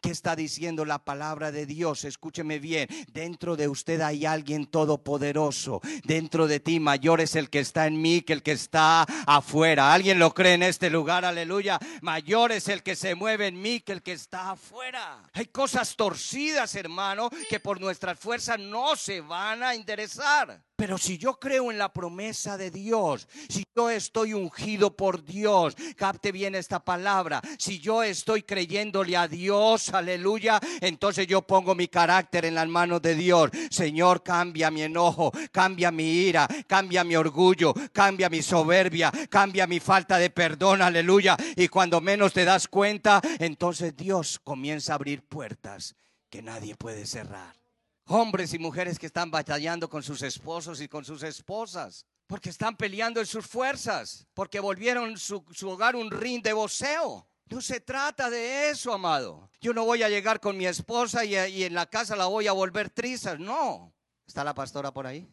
¿Qué 0.00 0.10
está 0.10 0.36
diciendo 0.36 0.84
la 0.84 0.98
palabra 0.98 1.52
de 1.52 1.66
Dios? 1.66 2.04
Escúcheme 2.04 2.58
bien. 2.58 2.88
Dentro 3.12 3.56
de 3.56 3.68
usted 3.68 4.00
hay 4.00 4.26
alguien 4.26 4.66
todopoderoso. 4.66 5.80
Dentro 6.04 6.46
de 6.46 6.60
ti 6.60 6.80
mayor 6.80 7.20
es 7.20 7.36
el 7.36 7.50
que 7.50 7.60
está 7.60 7.86
en 7.86 8.00
mí 8.00 8.22
que 8.22 8.32
el 8.32 8.42
que 8.42 8.52
está 8.52 9.02
afuera. 9.26 9.92
¿Alguien 9.92 10.18
lo 10.18 10.34
cree 10.34 10.54
en 10.54 10.62
este 10.62 10.90
lugar? 10.90 11.24
Aleluya. 11.24 11.78
Mayor 12.00 12.52
es 12.52 12.68
el 12.68 12.82
que 12.82 12.96
se 12.96 13.14
mueve 13.14 13.48
en 13.48 13.60
mí 13.60 13.80
que 13.80 13.92
el 13.92 14.02
que 14.02 14.12
está 14.12 14.50
afuera. 14.52 15.22
Hay 15.32 15.46
cosas 15.46 15.96
torcidas, 15.96 16.74
hermano, 16.74 17.30
que 17.48 17.60
por 17.60 17.80
nuestras 17.80 18.18
fuerzas 18.18 18.58
no 18.58 18.96
se 18.96 19.20
van 19.20 19.62
a 19.62 19.74
enderezar. 19.74 20.62
Pero 20.82 20.98
si 20.98 21.16
yo 21.16 21.34
creo 21.38 21.70
en 21.70 21.78
la 21.78 21.92
promesa 21.92 22.58
de 22.58 22.68
Dios, 22.72 23.28
si 23.48 23.62
yo 23.76 23.88
estoy 23.88 24.34
ungido 24.34 24.96
por 24.96 25.24
Dios, 25.24 25.76
capte 25.94 26.32
bien 26.32 26.56
esta 26.56 26.84
palabra, 26.84 27.40
si 27.56 27.78
yo 27.78 28.02
estoy 28.02 28.42
creyéndole 28.42 29.16
a 29.16 29.28
Dios, 29.28 29.90
aleluya, 29.90 30.58
entonces 30.80 31.28
yo 31.28 31.42
pongo 31.42 31.76
mi 31.76 31.86
carácter 31.86 32.46
en 32.46 32.56
las 32.56 32.66
manos 32.66 33.00
de 33.00 33.14
Dios. 33.14 33.52
Señor, 33.70 34.24
cambia 34.24 34.72
mi 34.72 34.82
enojo, 34.82 35.30
cambia 35.52 35.92
mi 35.92 36.02
ira, 36.02 36.48
cambia 36.66 37.04
mi 37.04 37.14
orgullo, 37.14 37.72
cambia 37.92 38.28
mi 38.28 38.42
soberbia, 38.42 39.12
cambia 39.30 39.68
mi 39.68 39.78
falta 39.78 40.18
de 40.18 40.30
perdón, 40.30 40.82
aleluya. 40.82 41.36
Y 41.54 41.68
cuando 41.68 42.00
menos 42.00 42.32
te 42.32 42.44
das 42.44 42.66
cuenta, 42.66 43.20
entonces 43.38 43.96
Dios 43.96 44.40
comienza 44.42 44.90
a 44.90 44.96
abrir 44.96 45.22
puertas 45.22 45.94
que 46.28 46.42
nadie 46.42 46.74
puede 46.74 47.06
cerrar. 47.06 47.61
Hombres 48.06 48.52
y 48.54 48.58
mujeres 48.58 48.98
que 48.98 49.06
están 49.06 49.30
batallando 49.30 49.88
con 49.88 50.02
sus 50.02 50.22
esposos 50.22 50.80
y 50.80 50.88
con 50.88 51.04
sus 51.04 51.22
esposas. 51.22 52.06
Porque 52.26 52.50
están 52.50 52.76
peleando 52.76 53.20
en 53.20 53.26
sus 53.26 53.46
fuerzas. 53.46 54.26
Porque 54.34 54.60
volvieron 54.60 55.16
su, 55.16 55.44
su 55.52 55.68
hogar 55.68 55.96
un 55.96 56.10
ring 56.10 56.42
de 56.42 56.52
voceo. 56.52 57.26
No 57.46 57.60
se 57.60 57.80
trata 57.80 58.30
de 58.30 58.70
eso, 58.70 58.92
amado. 58.92 59.50
Yo 59.60 59.72
no 59.72 59.84
voy 59.84 60.02
a 60.02 60.08
llegar 60.08 60.40
con 60.40 60.56
mi 60.56 60.66
esposa 60.66 61.24
y, 61.24 61.36
y 61.36 61.64
en 61.64 61.74
la 61.74 61.86
casa 61.86 62.16
la 62.16 62.26
voy 62.26 62.46
a 62.46 62.52
volver 62.52 62.90
trizas. 62.90 63.38
No. 63.38 63.92
¿Está 64.26 64.42
la 64.42 64.54
pastora 64.54 64.92
por 64.92 65.06
ahí? 65.06 65.28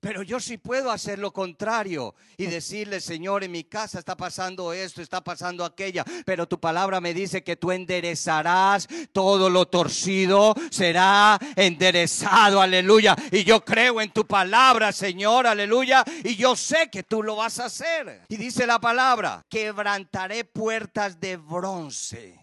Pero 0.00 0.22
yo 0.22 0.40
sí 0.40 0.56
puedo 0.56 0.90
hacer 0.90 1.18
lo 1.18 1.30
contrario 1.30 2.14
y 2.38 2.46
decirle, 2.46 3.00
Señor, 3.00 3.44
en 3.44 3.52
mi 3.52 3.64
casa 3.64 3.98
está 3.98 4.16
pasando 4.16 4.72
esto, 4.72 5.02
está 5.02 5.22
pasando 5.22 5.62
aquella, 5.62 6.04
pero 6.24 6.48
tu 6.48 6.58
palabra 6.58 7.02
me 7.02 7.12
dice 7.12 7.44
que 7.44 7.56
tú 7.56 7.70
enderezarás 7.70 8.88
todo 9.12 9.50
lo 9.50 9.68
torcido, 9.68 10.54
será 10.70 11.38
enderezado, 11.54 12.62
aleluya. 12.62 13.14
Y 13.30 13.44
yo 13.44 13.62
creo 13.62 14.00
en 14.00 14.10
tu 14.10 14.26
palabra, 14.26 14.90
Señor, 14.92 15.46
aleluya, 15.46 16.02
y 16.24 16.34
yo 16.34 16.56
sé 16.56 16.88
que 16.90 17.02
tú 17.02 17.22
lo 17.22 17.36
vas 17.36 17.58
a 17.58 17.66
hacer. 17.66 18.22
Y 18.28 18.36
dice 18.36 18.66
la 18.66 18.80
palabra, 18.80 19.44
quebrantaré 19.50 20.44
puertas 20.44 21.20
de 21.20 21.36
bronce 21.36 22.39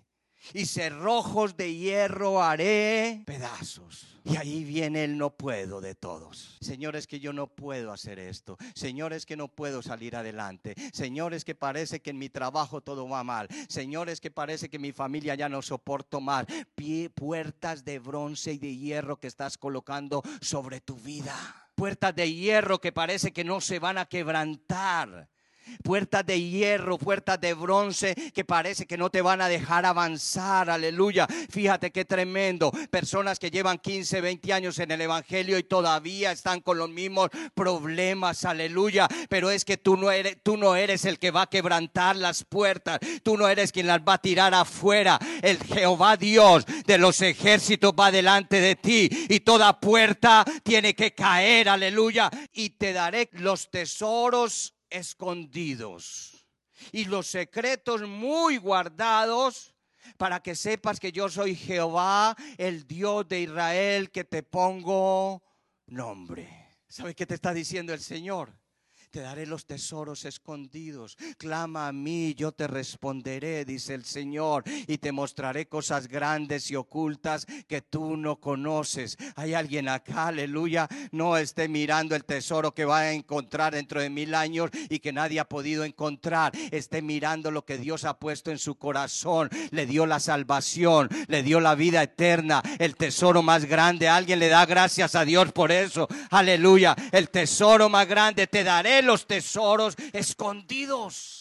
y 0.54 0.66
cerrojos 0.66 1.58
de 1.58 1.75
hierro 1.75 2.42
haré 2.42 3.24
pedazos. 3.25 4.18
Y 4.24 4.36
ahí 4.36 4.66
viene 4.66 5.06
el 5.06 5.18
no 5.18 5.30
puedo 5.30 5.80
de 5.80 5.96
todos. 5.96 6.58
Señores, 6.60 7.08
que 7.08 7.22
yo 7.22 7.32
no 7.32 7.48
puedo 7.48 7.94
hacer 7.94 8.20
esto. 8.20 8.58
Señores, 8.75 9.25
que 9.25 9.38
no 9.38 9.48
puedo 9.48 9.82
salir 9.82 10.18
adelante. 10.18 10.75
Señores, 10.92 11.46
que 11.46 11.56
parece 11.56 12.01
que 12.01 12.10
en 12.10 12.18
mi 12.18 12.27
trabajo 12.27 12.82
todo 12.82 13.08
va 13.08 13.24
mal. 13.24 13.48
Señores, 13.70 14.20
que 14.20 14.30
parece 14.30 14.70
que 14.70 14.80
mi 14.80 14.92
familia 14.92 15.36
ya 15.36 15.48
no 15.48 15.62
soporto 15.62 16.20
más. 16.20 16.46
Pie, 16.75 17.10
puertas 17.10 17.86
de 17.86 18.00
bronce 18.00 18.51
y 18.51 18.58
de 18.58 18.75
hierro 18.75 19.18
que 19.18 19.27
estás 19.27 19.58
colocando 19.58 20.22
sobre 20.42 20.82
tu 20.82 20.96
vida. 20.96 21.34
Puertas 21.75 22.13
de 22.13 22.34
hierro 22.34 22.82
que 22.82 22.92
parece 22.92 23.32
que 23.32 23.46
no 23.46 23.62
se 23.62 23.80
van 23.80 23.98
a 23.98 24.08
quebrantar. 24.08 25.30
Puertas 25.84 26.26
de 26.26 26.42
hierro, 26.42 26.98
puertas 26.98 27.40
de 27.40 27.54
bronce 27.54 28.16
que 28.34 28.46
parece 28.46 28.86
que 28.86 28.98
no 28.98 29.10
te 29.10 29.22
van 29.22 29.42
a 29.42 29.50
dejar 29.50 29.86
avanzar, 29.86 30.70
aleluya. 30.70 31.28
Fíjate 31.50 31.92
qué 31.92 32.06
tremendo. 32.06 32.72
Personas 32.90 33.40
que 33.40 33.52
llevan 33.52 33.78
15, 33.78 34.22
20 34.22 34.54
años 34.54 34.80
en 34.80 34.92
el 34.92 35.02
Evangelio 35.02 35.58
y 35.58 35.64
todavía 35.64 36.32
están 36.32 36.62
con 36.62 36.78
los 36.78 36.90
mismos 36.90 37.30
problemas, 37.54 38.46
aleluya. 38.46 39.08
Pero 39.30 39.52
es 39.52 39.66
que 39.66 39.78
tú 39.78 39.98
no 39.98 40.12
eres, 40.12 40.38
tú 40.44 40.58
no 40.58 40.76
eres 40.76 41.06
el 41.06 41.20
que 41.20 41.32
va 41.32 41.44
a 41.44 41.50
quebrantar 41.50 42.16
las 42.16 42.44
puertas, 42.44 43.00
tú 43.24 43.38
no 43.38 43.48
eres 43.48 43.72
quien 43.72 43.88
las 43.88 44.02
va 44.02 44.14
a 44.14 44.22
tirar 44.22 44.54
afuera. 44.54 45.20
El 45.42 45.58
Jehová 45.64 46.18
Dios 46.18 46.66
de 46.86 46.98
los 46.98 47.22
ejércitos 47.22 47.94
va 47.98 48.12
delante 48.12 48.60
de 48.60 48.76
ti 48.76 49.10
y 49.30 49.40
toda 49.42 49.80
puerta 49.80 50.46
tiene 50.64 50.96
que 50.96 51.14
caer, 51.14 51.70
aleluya. 51.70 52.30
Y 52.54 52.72
te 52.72 52.94
daré 52.94 53.30
los 53.34 53.70
tesoros 53.70 54.76
escondidos 54.89 56.48
y 56.91 57.06
los 57.06 57.27
secretos 57.27 58.01
muy 58.03 58.58
guardados 58.58 59.75
para 60.17 60.41
que 60.41 60.56
sepas 60.56 61.00
que 61.00 61.12
yo 61.12 61.29
soy 61.29 61.56
Jehová, 61.56 62.36
el 62.58 62.88
Dios 62.88 63.27
de 63.27 63.41
Israel, 63.41 64.12
que 64.12 64.24
te 64.24 64.44
pongo 64.44 65.44
nombre. 65.88 66.67
¿Sabes 66.88 67.15
qué 67.15 67.25
te 67.25 67.36
está 67.36 67.53
diciendo 67.53 67.94
el 67.94 68.00
Señor? 68.00 68.57
Te 69.10 69.22
daré 69.22 69.46
los 69.46 69.66
tesoros 69.66 70.26
escondidos. 70.26 71.18
Clama 71.38 71.88
a 71.88 71.94
mí, 71.94 72.34
yo 72.36 72.52
te 72.52 72.68
responderé, 72.68 73.64
dice 73.64 73.94
el 73.94 74.04
Señor, 74.04 74.66
y 74.86 74.98
te 74.98 75.14
mostraré 75.14 75.68
cosas 75.68 76.08
grandes 76.08 76.70
y 76.72 76.76
ocultas 76.76 77.46
que 77.68 77.82
tú 77.82 78.18
no 78.18 78.42
conoces. 78.42 79.18
Hay 79.36 79.54
alguien 79.54 79.88
acá, 79.88 80.28
aleluya, 80.28 80.90
no 81.12 81.38
esté 81.38 81.70
mirando 81.70 82.16
el 82.16 82.26
tesoro 82.26 82.74
que 82.74 82.84
va 82.84 83.00
a 83.00 83.14
encontrar 83.14 83.74
dentro 83.76 84.02
de 84.02 84.10
mil 84.10 84.36
años 84.36 84.72
y 84.90 85.00
que 85.00 85.14
nadie 85.14 85.40
ha 85.40 85.48
podido 85.48 85.86
encontrar. 85.86 86.52
Esté 86.72 87.02
mirando 87.02 87.50
lo 87.50 87.64
que 87.64 87.78
Dios 87.78 88.04
ha 88.04 88.20
puesto 88.20 88.52
en 88.52 88.60
su 88.60 88.76
corazón. 88.76 89.50
Le 89.72 89.86
dio 89.86 90.06
la 90.06 90.20
salvación, 90.20 91.08
le 91.28 91.44
dio 91.44 91.62
la 91.62 91.76
vida 91.76 92.04
eterna, 92.04 92.62
el 92.78 92.98
tesoro 92.98 93.42
más 93.42 93.66
grande. 93.66 94.10
Alguien 94.10 94.40
le 94.40 94.50
da 94.50 94.66
gracias 94.66 95.16
a 95.16 95.24
Dios 95.24 95.54
por 95.54 95.72
eso. 95.72 96.10
Aleluya, 96.30 96.94
el 97.14 97.30
tesoro 97.30 97.88
más 97.88 98.08
grande 98.08 98.48
te 98.48 98.66
daré 98.66 98.97
los 99.06 99.27
tesoros 99.27 99.96
escondidos 100.13 101.37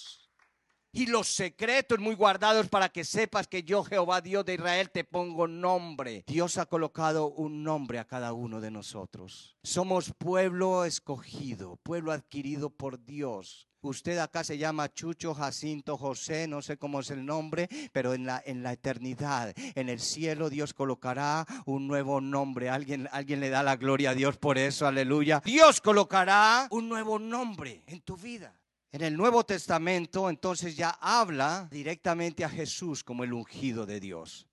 y 0.97 1.05
los 1.05 1.29
secretos 1.29 1.99
muy 1.99 2.15
guardados 2.15 2.69
para 2.69 2.89
que 2.89 3.05
sepas 3.05 3.47
que 3.47 3.63
yo, 3.63 3.85
Jehová 3.85 4.23
Dios 4.23 4.47
de 4.47 4.55
Israel, 4.55 4.91
te 4.91 5.05
pongo 5.05 5.47
nombre. 5.47 6.25
Dios 6.27 6.57
ha 6.57 6.65
colocado 6.65 7.29
un 7.29 7.63
nombre 7.63 7.99
a 7.99 8.07
cada 8.07 8.33
uno 8.33 8.63
de 8.63 8.71
nosotros. 8.71 9.59
Somos 9.63 10.15
pueblo 10.17 10.87
escogido, 10.87 11.77
pueblo 11.83 12.13
adquirido 12.13 12.71
por 12.71 13.05
Dios. 13.05 13.69
Usted 13.83 14.17
acá 14.17 14.43
se 14.43 14.57
llama 14.57 14.91
Chucho, 14.91 15.35
Jacinto, 15.35 15.99
José, 15.99 16.49
no 16.49 16.63
sé 16.63 16.79
cómo 16.79 17.01
es 17.01 17.11
el 17.11 17.27
nombre, 17.27 17.69
pero 17.93 18.15
en 18.15 18.25
la, 18.25 18.43
en 18.47 18.63
la 18.63 18.73
eternidad, 18.73 19.53
en 19.57 19.91
el 19.91 20.01
cielo, 20.01 20.49
Dios 20.49 20.73
colocará 20.73 21.47
un 21.67 21.87
nuevo 21.87 22.23
nombre. 22.23 22.71
¿Alguien, 22.71 23.07
alguien 23.13 23.41
le 23.41 23.51
da 23.51 23.63
la 23.63 23.77
gloria 23.77 24.11
a 24.11 24.15
Dios 24.15 24.39
por 24.39 24.57
eso, 24.57 24.87
aleluya. 24.87 25.43
Dios 25.45 25.83
colocará 25.83 26.69
un 26.71 26.89
nuevo 26.89 27.19
nombre 27.19 27.83
en 27.87 28.01
tu 28.01 28.17
vida. 28.17 28.55
En 28.93 29.03
el 29.03 29.17
Nuevo 29.17 29.45
Testamento 29.45 30.31
entonces 30.31 30.77
ya 30.77 30.91
habla 31.01 31.69
directamente 31.71 32.45
a 32.45 32.49
Jesús 32.49 33.03
como 33.03 33.25
el 33.25 33.33
ungido 33.33 33.85
de 33.85 34.01
Dios. 34.01 34.49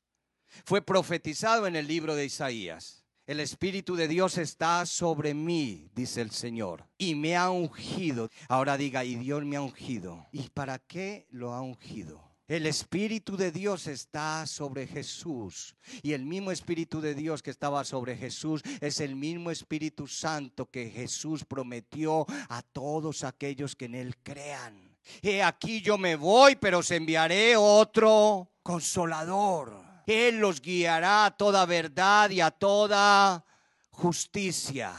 Fue 0.66 0.82
profetizado 0.82 1.68
en 1.68 1.76
el 1.76 1.88
libro 1.88 2.16
de 2.16 2.26
Isaías. 2.26 3.04
El 3.26 3.40
Espíritu 3.40 3.96
de 3.96 4.10
Dios 4.10 4.38
está 4.38 4.86
sobre 4.86 5.34
mí, 5.34 5.90
dice 5.96 6.20
el 6.20 6.32
Señor, 6.32 6.90
y 6.98 7.16
me 7.16 7.38
ha 7.38 7.50
ungido. 7.52 8.30
Ahora 8.50 8.76
diga, 8.76 9.06
y 9.06 9.16
Dios 9.16 9.46
me 9.46 9.56
ha 9.56 9.62
ungido. 9.62 10.28
¿Y 10.34 10.50
para 10.50 10.78
qué 10.80 11.26
lo 11.30 11.54
ha 11.54 11.62
ungido? 11.62 12.33
El 12.54 12.68
Espíritu 12.68 13.36
de 13.36 13.52
Dios 13.52 13.88
está 13.88 14.46
sobre 14.46 14.86
Jesús. 14.86 15.76
Y 16.02 16.14
el 16.14 16.26
mismo 16.26 16.52
Espíritu 16.52 17.02
de 17.02 17.16
Dios 17.16 17.42
que 17.42 17.50
estaba 17.50 17.84
sobre 17.84 18.16
Jesús 18.16 18.62
es 18.80 19.00
el 19.00 19.16
mismo 19.16 19.50
Espíritu 19.50 20.06
Santo 20.08 20.70
que 20.70 20.90
Jesús 20.90 21.46
prometió 21.46 22.26
a 22.50 22.62
todos 22.62 23.24
aquellos 23.24 23.76
que 23.76 23.86
en 23.86 23.96
Él 23.96 24.18
crean. 24.22 24.96
He 25.22 25.42
aquí 25.42 25.82
yo 25.82 25.98
me 25.98 26.16
voy, 26.16 26.56
pero 26.56 26.80
os 26.80 26.92
enviaré 26.92 27.56
otro 27.58 28.52
consolador 28.62 29.94
él 30.06 30.40
los 30.40 30.62
guiará 30.62 31.26
a 31.26 31.32
toda 31.32 31.66
verdad 31.66 32.30
y 32.30 32.42
a 32.42 32.52
toda 32.52 33.46
justicia. 33.90 34.94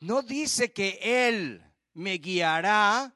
No 0.00 0.22
dice 0.22 0.72
que 0.72 0.98
Él 1.02 1.64
me 1.94 2.14
guiará 2.18 3.14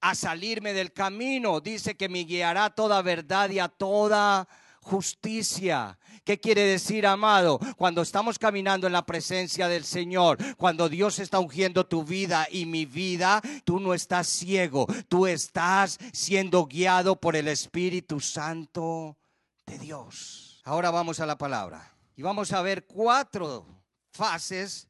a 0.00 0.14
salirme 0.14 0.72
del 0.72 0.92
camino, 0.92 1.60
dice 1.60 1.96
que 1.96 2.08
me 2.08 2.24
guiará 2.24 2.66
a 2.66 2.74
toda 2.74 3.02
verdad 3.02 3.50
y 3.50 3.58
a 3.58 3.68
toda 3.68 4.48
justicia. 4.80 5.98
¿Qué 6.24 6.38
quiere 6.38 6.62
decir, 6.62 7.06
amado? 7.06 7.58
Cuando 7.76 8.02
estamos 8.02 8.38
caminando 8.38 8.86
en 8.86 8.92
la 8.92 9.06
presencia 9.06 9.68
del 9.68 9.84
Señor, 9.84 10.38
cuando 10.56 10.88
Dios 10.88 11.18
está 11.18 11.38
ungiendo 11.38 11.86
tu 11.86 12.04
vida 12.04 12.46
y 12.50 12.66
mi 12.66 12.86
vida, 12.86 13.40
tú 13.64 13.80
no 13.80 13.94
estás 13.94 14.28
ciego, 14.28 14.86
tú 15.08 15.26
estás 15.26 15.98
siendo 16.12 16.66
guiado 16.66 17.16
por 17.16 17.36
el 17.36 17.48
Espíritu 17.48 18.20
Santo 18.20 19.16
de 19.66 19.78
Dios. 19.78 20.60
Ahora 20.64 20.90
vamos 20.90 21.20
a 21.20 21.26
la 21.26 21.38
palabra. 21.38 21.94
Y 22.16 22.22
vamos 22.22 22.52
a 22.52 22.60
ver 22.60 22.86
cuatro 22.86 23.66
fases 24.12 24.89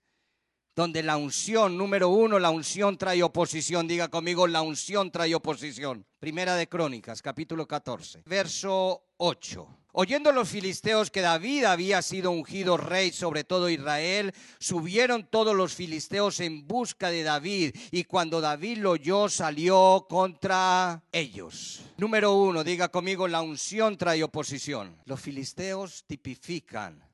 donde 0.80 1.02
la 1.02 1.18
unción, 1.18 1.76
número 1.76 2.08
uno, 2.08 2.38
la 2.38 2.48
unción 2.48 2.96
trae 2.96 3.22
oposición. 3.22 3.86
Diga 3.86 4.08
conmigo, 4.08 4.46
la 4.46 4.62
unción 4.62 5.10
trae 5.10 5.34
oposición. 5.34 6.06
Primera 6.18 6.56
de 6.56 6.70
Crónicas, 6.70 7.20
capítulo 7.20 7.68
14, 7.68 8.22
verso 8.24 9.04
8. 9.18 9.68
Oyendo 9.92 10.32
los 10.32 10.48
filisteos 10.48 11.10
que 11.10 11.20
David 11.20 11.64
había 11.64 12.00
sido 12.00 12.30
ungido 12.30 12.78
rey 12.78 13.12
sobre 13.12 13.44
todo 13.44 13.68
Israel, 13.68 14.32
subieron 14.58 15.26
todos 15.28 15.54
los 15.54 15.74
filisteos 15.74 16.40
en 16.40 16.66
busca 16.66 17.10
de 17.10 17.24
David 17.24 17.76
y 17.90 18.04
cuando 18.04 18.40
David 18.40 18.78
lo 18.78 18.92
oyó 18.92 19.28
salió 19.28 20.06
contra 20.08 21.02
ellos. 21.12 21.82
Número 21.98 22.32
uno, 22.32 22.64
diga 22.64 22.88
conmigo, 22.88 23.28
la 23.28 23.42
unción 23.42 23.98
trae 23.98 24.22
oposición. 24.22 24.96
Los 25.04 25.20
filisteos 25.20 26.04
tipifican 26.06 27.04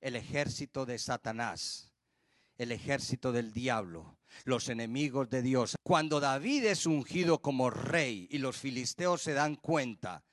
el 0.00 0.16
ejército 0.16 0.84
de 0.84 0.98
Satanás, 0.98 1.92
el 2.58 2.72
ejército 2.72 3.32
del 3.32 3.52
diablo 3.52 4.16
los 4.44 4.68
enemigos 4.68 5.30
de 5.30 5.42
Dios. 5.42 5.76
Cuando 5.82 6.20
David 6.20 6.64
es 6.64 6.86
ungido 6.86 7.40
como 7.40 7.70
rey 7.70 8.28
y 8.30 8.38
los 8.38 8.56
filisteos 8.56 9.22
se 9.22 9.32
dan 9.32 9.56
cuenta 9.56 10.24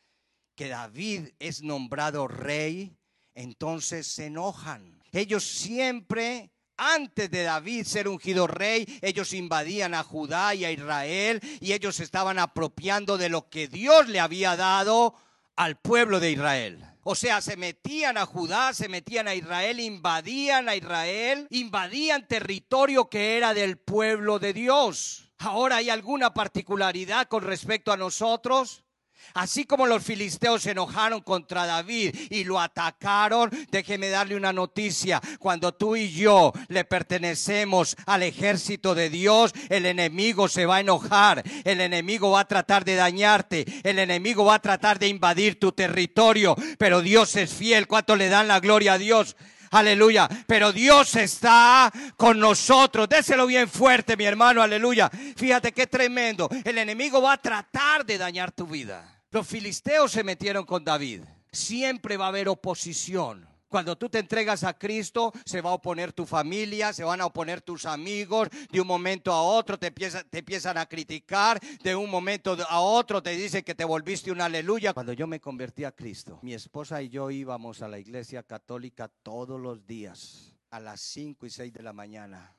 que 0.55 0.67
David 0.67 1.29
es 1.39 1.63
nombrado 1.63 2.27
rey, 2.27 2.95
entonces 3.33 4.07
se 4.07 4.27
enojan. 4.27 5.01
Ellos 5.12 5.43
siempre, 5.43 6.51
antes 6.77 7.29
de 7.31 7.43
David 7.43 7.86
ser 7.86 8.07
ungido 8.07 8.47
rey, 8.47 8.99
ellos 9.01 9.33
invadían 9.33 9.93
a 9.93 10.03
Judá 10.03 10.53
y 10.53 10.65
a 10.65 10.71
Israel 10.71 11.39
y 11.59 11.73
ellos 11.73 11.99
estaban 11.99 12.39
apropiando 12.39 13.17
de 13.17 13.29
lo 13.29 13.49
que 13.49 13.67
Dios 13.67 14.07
le 14.09 14.19
había 14.19 14.55
dado 14.55 15.15
al 15.55 15.77
pueblo 15.77 16.19
de 16.19 16.31
Israel. 16.31 16.92
O 17.04 17.16
sea, 17.16 17.42
se 17.42 17.58
metían 17.58 18.18
a 18.18 18.26
Judá, 18.26 18.74
se 18.74 18.88
metían 18.88 19.28
a 19.28 19.36
Israel, 19.36 19.82
invadían 19.82 20.70
a 20.70 20.76
Israel, 20.76 21.48
invadían 21.50 22.28
territorio 22.28 23.10
que 23.10 23.36
era 23.38 23.54
del 23.54 23.78
pueblo 23.78 24.39
de 24.39 24.54
Dios. 24.54 25.30
Ahora 25.38 25.78
hay 25.78 25.89
alguna 25.89 26.34
particularidad 26.34 27.28
con 27.28 27.44
respecto 27.44 27.92
a 27.92 27.98
nosotros. 27.98 28.86
Así 29.33 29.65
como 29.65 29.88
los 29.88 30.03
filisteos 30.03 30.63
se 30.63 30.71
enojaron 30.71 31.21
contra 31.21 31.65
David 31.65 32.15
y 32.29 32.43
lo 32.43 32.59
atacaron, 32.59 33.49
déjeme 33.71 34.09
darle 34.09 34.36
una 34.36 34.53
noticia. 34.53 35.21
Cuando 35.39 35.73
tú 35.73 35.95
y 35.95 36.12
yo 36.12 36.53
le 36.67 36.86
pertenecemos 36.86 37.95
al 38.05 38.23
ejército 38.23 38.95
de 38.95 39.09
Dios, 39.09 39.53
el 39.69 39.86
enemigo 39.86 40.47
se 40.47 40.65
va 40.65 40.77
a 40.77 40.81
enojar, 40.81 41.43
el 41.63 41.81
enemigo 41.81 42.31
va 42.31 42.41
a 42.41 42.47
tratar 42.47 42.86
de 42.86 42.95
dañarte, 42.95 43.65
el 43.83 43.99
enemigo 43.99 44.45
va 44.45 44.55
a 44.55 44.62
tratar 44.62 44.99
de 44.99 45.07
invadir 45.07 45.59
tu 45.59 45.71
territorio, 45.71 46.55
pero 46.77 47.01
Dios 47.01 47.36
es 47.36 47.53
fiel. 47.53 47.88
¿Cuánto 47.88 48.15
le 48.15 48.29
dan 48.29 48.47
la 48.47 48.59
gloria 48.59 48.93
a 48.93 48.97
Dios? 48.97 49.36
Aleluya. 49.73 50.29
Pero 50.45 50.71
Dios 50.71 51.15
está 51.15 51.91
con 52.15 52.39
nosotros. 52.39 53.09
Déselo 53.09 53.47
bien 53.47 53.67
fuerte, 53.67 54.15
mi 54.15 54.25
hermano. 54.25 54.62
Aleluya. 54.62 55.09
Fíjate 55.36 55.71
qué 55.71 55.88
tremendo. 55.88 56.47
El 56.63 56.77
enemigo 56.77 57.21
va 57.21 57.33
a 57.33 57.38
tratar 57.38 58.05
de 58.05 58.19
dañar 58.19 58.51
tu 58.51 58.67
vida. 58.67 59.12
Los 59.34 59.48
filisteos 59.48 60.12
se 60.12 60.24
metieron 60.24 60.63
con 60.63 60.84
David. 60.84 61.24
Siempre 61.52 62.17
va 62.17 62.26
a 62.26 62.28
haber 62.28 62.48
oposición. 62.48 63.50
Cuando 63.67 63.98
tú 63.98 64.08
te 64.08 64.19
entregas 64.19 64.63
a 64.63 64.78
Cristo, 64.78 65.34
se 65.43 65.60
va 65.60 65.72
a 65.72 65.74
oponer 65.74 66.13
tu 66.13 66.28
familia, 66.28 66.93
se 66.93 67.04
van 67.04 67.19
a 67.19 67.26
oponer 67.26 67.60
tus 67.62 67.88
amigos, 67.88 68.50
de 68.72 68.80
un 68.80 68.86
momento 68.86 69.34
a 69.34 69.41
otro 69.41 69.80
te, 69.80 69.89
te 69.89 70.38
empiezan 70.38 70.78
a 70.78 70.86
criticar, 70.86 71.60
de 71.82 71.96
un 71.96 72.12
momento 72.12 72.56
a 72.69 72.80
otro 72.80 73.24
te 73.24 73.32
dicen 73.32 73.63
que 73.63 73.74
te 73.74 73.84
volviste 73.84 74.32
un 74.32 74.39
aleluya. 74.39 74.93
Cuando 74.93 75.13
yo 75.13 75.26
me 75.26 75.41
convertí 75.41 75.84
a 75.84 75.93
Cristo, 75.93 76.38
mi 76.43 76.54
esposa 76.54 77.02
y 77.02 77.10
yo 77.10 77.32
íbamos 77.32 77.82
a 77.82 77.88
la 77.88 77.98
iglesia 77.98 78.43
católica 78.43 79.08
todos 79.08 79.60
los 79.60 79.88
días, 79.88 80.56
a 80.69 80.80
las 80.80 81.02
5 81.02 81.48
y 81.48 81.50
6 81.50 81.74
de 81.74 81.82
la 81.82 81.91
mañana, 81.91 82.56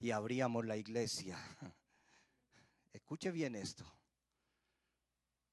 y 0.00 0.10
abríamos 0.10 0.66
la 0.66 0.76
iglesia. 0.76 1.38
Escuche 2.92 3.30
bien 3.30 3.54
esto. 3.54 3.95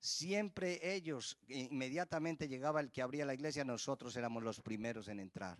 Siempre 0.03 0.95
ellos, 0.95 1.37
inmediatamente 1.47 2.49
llegaba 2.49 2.81
el 2.81 2.91
que 2.91 3.01
abría 3.01 3.25
la 3.25 3.35
iglesia, 3.35 3.63
nosotros 3.63 4.17
éramos 4.17 4.43
los 4.43 4.59
primeros 4.59 5.07
en 5.07 5.21
entrar. 5.21 5.57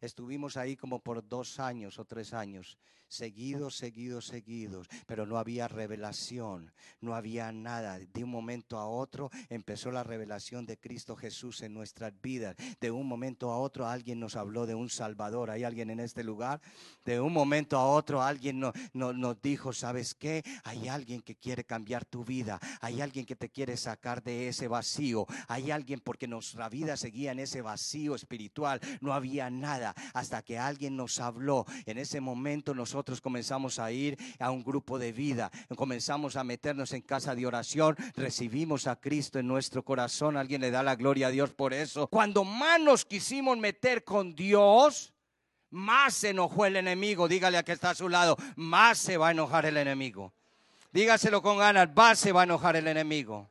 Estuvimos 0.00 0.56
ahí 0.56 0.76
como 0.76 1.00
por 1.00 1.26
dos 1.28 1.58
años 1.60 1.98
o 1.98 2.04
tres 2.04 2.32
años, 2.32 2.78
seguidos, 3.08 3.76
seguidos, 3.76 4.26
seguidos, 4.26 4.86
pero 5.06 5.26
no 5.26 5.36
había 5.36 5.66
revelación, 5.66 6.72
no 7.00 7.14
había 7.16 7.50
nada. 7.50 7.98
De 7.98 8.22
un 8.22 8.30
momento 8.30 8.78
a 8.78 8.86
otro 8.86 9.30
empezó 9.48 9.90
la 9.90 10.04
revelación 10.04 10.64
de 10.64 10.78
Cristo 10.78 11.16
Jesús 11.16 11.62
en 11.62 11.74
nuestras 11.74 12.12
vidas. 12.22 12.54
De 12.80 12.90
un 12.92 13.06
momento 13.08 13.50
a 13.50 13.58
otro 13.58 13.88
alguien 13.88 14.20
nos 14.20 14.36
habló 14.36 14.64
de 14.64 14.76
un 14.76 14.88
Salvador. 14.90 15.50
¿Hay 15.50 15.64
alguien 15.64 15.90
en 15.90 15.98
este 15.98 16.22
lugar? 16.22 16.60
De 17.04 17.20
un 17.20 17.32
momento 17.32 17.76
a 17.78 17.86
otro 17.86 18.22
alguien 18.22 18.60
no- 18.60 18.72
no- 18.92 19.12
nos 19.12 19.42
dijo, 19.42 19.72
¿sabes 19.72 20.14
qué? 20.14 20.44
Hay 20.62 20.86
alguien 20.88 21.20
que 21.20 21.34
quiere 21.34 21.64
cambiar 21.64 22.04
tu 22.04 22.24
vida. 22.24 22.60
Hay 22.80 23.00
alguien 23.00 23.26
que 23.26 23.34
te 23.34 23.48
quiere 23.48 23.76
sacar 23.76 24.22
de 24.22 24.46
ese 24.48 24.68
vacío. 24.68 25.26
Hay 25.48 25.72
alguien 25.72 25.98
porque 25.98 26.28
nuestra 26.28 26.68
vida 26.68 26.96
seguía 26.96 27.32
en 27.32 27.40
ese 27.40 27.60
vacío 27.60 28.14
espiritual. 28.14 28.80
No 29.00 29.12
había 29.14 29.50
nada 29.50 29.79
hasta 30.14 30.42
que 30.42 30.58
alguien 30.58 30.96
nos 30.96 31.20
habló. 31.20 31.66
En 31.86 31.98
ese 31.98 32.20
momento 32.20 32.74
nosotros 32.74 33.20
comenzamos 33.20 33.78
a 33.78 33.90
ir 33.92 34.16
a 34.38 34.50
un 34.50 34.62
grupo 34.62 34.98
de 34.98 35.12
vida. 35.12 35.50
Comenzamos 35.76 36.36
a 36.36 36.44
meternos 36.44 36.92
en 36.92 37.02
casa 37.02 37.34
de 37.34 37.46
oración. 37.46 37.96
Recibimos 38.14 38.86
a 38.86 38.96
Cristo 38.96 39.38
en 39.38 39.46
nuestro 39.46 39.84
corazón. 39.84 40.36
Alguien 40.36 40.60
le 40.60 40.70
da 40.70 40.82
la 40.82 40.96
gloria 40.96 41.28
a 41.28 41.30
Dios 41.30 41.50
por 41.50 41.74
eso. 41.74 42.06
Cuando 42.08 42.44
más 42.44 42.80
nos 42.80 43.04
quisimos 43.04 43.58
meter 43.58 44.04
con 44.04 44.34
Dios, 44.34 45.12
más 45.70 46.14
se 46.14 46.30
enojó 46.30 46.66
el 46.66 46.76
enemigo. 46.76 47.28
Dígale 47.28 47.58
a 47.58 47.62
que 47.62 47.72
está 47.72 47.90
a 47.90 47.94
su 47.94 48.08
lado, 48.08 48.36
más 48.56 48.98
se 48.98 49.16
va 49.16 49.28
a 49.28 49.32
enojar 49.32 49.66
el 49.66 49.76
enemigo. 49.76 50.32
Dígaselo 50.92 51.40
con 51.40 51.58
ganas, 51.58 51.88
más 51.94 52.18
se 52.18 52.32
va 52.32 52.42
a 52.42 52.44
enojar 52.44 52.76
el 52.76 52.88
enemigo. 52.88 53.48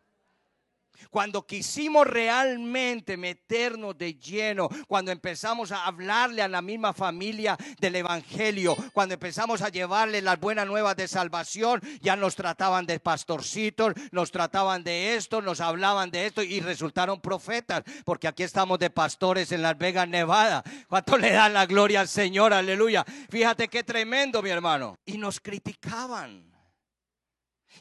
Cuando 1.10 1.46
quisimos 1.46 2.06
realmente 2.06 3.18
meternos 3.18 3.98
de 3.98 4.16
lleno, 4.16 4.70
cuando 4.88 5.12
empezamos 5.12 5.72
a 5.72 5.86
hablarle 5.86 6.42
a 6.42 6.48
la 6.48 6.62
misma 6.62 6.94
familia 6.94 7.58
del 7.80 7.96
Evangelio, 7.96 8.76
cuando 8.94 9.14
empezamos 9.14 9.62
a 9.62 9.70
llevarle 9.70 10.22
las 10.22 10.40
buenas 10.40 10.68
nuevas 10.68 10.96
de 10.96 11.08
salvación, 11.08 11.82
ya 12.02 12.16
nos 12.16 12.36
trataban 12.36 12.86
de 12.86 13.00
pastorcitos, 13.00 13.94
nos 14.12 14.32
trataban 14.32 14.84
de 14.84 15.16
esto, 15.16 15.42
nos 15.42 15.62
hablaban 15.62 16.12
de 16.12 16.26
esto 16.26 16.44
y 16.44 16.60
resultaron 16.60 17.22
profetas, 17.22 17.84
porque 18.06 18.28
aquí 18.28 18.44
estamos 18.44 18.80
de 18.80 18.90
pastores 18.90 19.52
en 19.52 19.62
Las 19.62 19.78
Vegas, 19.78 20.08
Nevada. 20.08 20.64
¿Cuánto 20.88 21.18
le 21.18 21.32
dan 21.32 21.54
la 21.54 21.66
gloria 21.66 22.02
al 22.02 22.08
Señor? 22.08 22.54
Aleluya. 22.54 23.06
Fíjate 23.30 23.68
qué 23.68 23.84
tremendo, 23.84 24.42
mi 24.42 24.50
hermano. 24.50 24.98
Y 25.06 25.18
nos 25.18 25.40
criticaban 25.40 26.50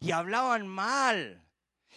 y 0.00 0.12
hablaban 0.12 0.66
mal 0.66 1.47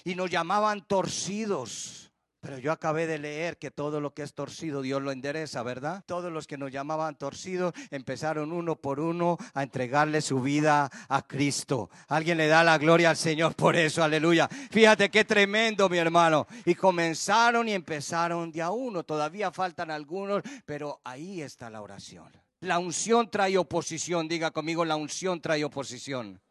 y 0.03 0.15
nos 0.15 0.29
llamaban 0.29 0.85
torcidos. 0.85 2.11
Pero 2.41 2.57
yo 2.57 2.71
acabé 2.71 3.05
de 3.05 3.19
leer 3.19 3.59
que 3.59 3.69
todo 3.69 4.01
lo 4.01 4.15
que 4.15 4.23
es 4.23 4.33
torcido 4.33 4.81
Dios 4.81 4.99
lo 4.99 5.11
endereza, 5.11 5.61
¿verdad? 5.61 6.03
Todos 6.07 6.31
los 6.31 6.47
que 6.47 6.57
nos 6.57 6.71
llamaban 6.71 7.15
torcidos 7.15 7.71
empezaron 7.91 8.51
uno 8.51 8.75
por 8.75 8.99
uno 8.99 9.37
a 9.53 9.61
entregarle 9.61 10.21
su 10.21 10.41
vida 10.41 10.89
a 11.07 11.21
Cristo. 11.27 11.91
Alguien 12.07 12.39
le 12.39 12.47
da 12.47 12.63
la 12.63 12.79
gloria 12.79 13.11
al 13.11 13.17
Señor 13.17 13.55
por 13.55 13.75
eso, 13.75 14.03
aleluya. 14.03 14.47
Fíjate 14.47 15.11
qué 15.11 15.23
tremendo, 15.23 15.87
mi 15.87 15.99
hermano. 15.99 16.47
Y 16.65 16.73
comenzaron 16.73 17.69
y 17.69 17.73
empezaron 17.73 18.51
de 18.51 18.63
a 18.63 18.71
uno. 18.71 19.03
Todavía 19.03 19.51
faltan 19.51 19.91
algunos, 19.91 20.41
pero 20.65 20.99
ahí 21.03 21.43
está 21.43 21.69
la 21.69 21.83
oración. 21.83 22.31
La 22.61 22.79
unción 22.79 23.29
trae 23.29 23.55
oposición. 23.55 24.27
Diga 24.27 24.49
conmigo, 24.49 24.83
la 24.83 24.95
unción 24.95 25.41
trae 25.41 25.63
oposición. 25.63 26.41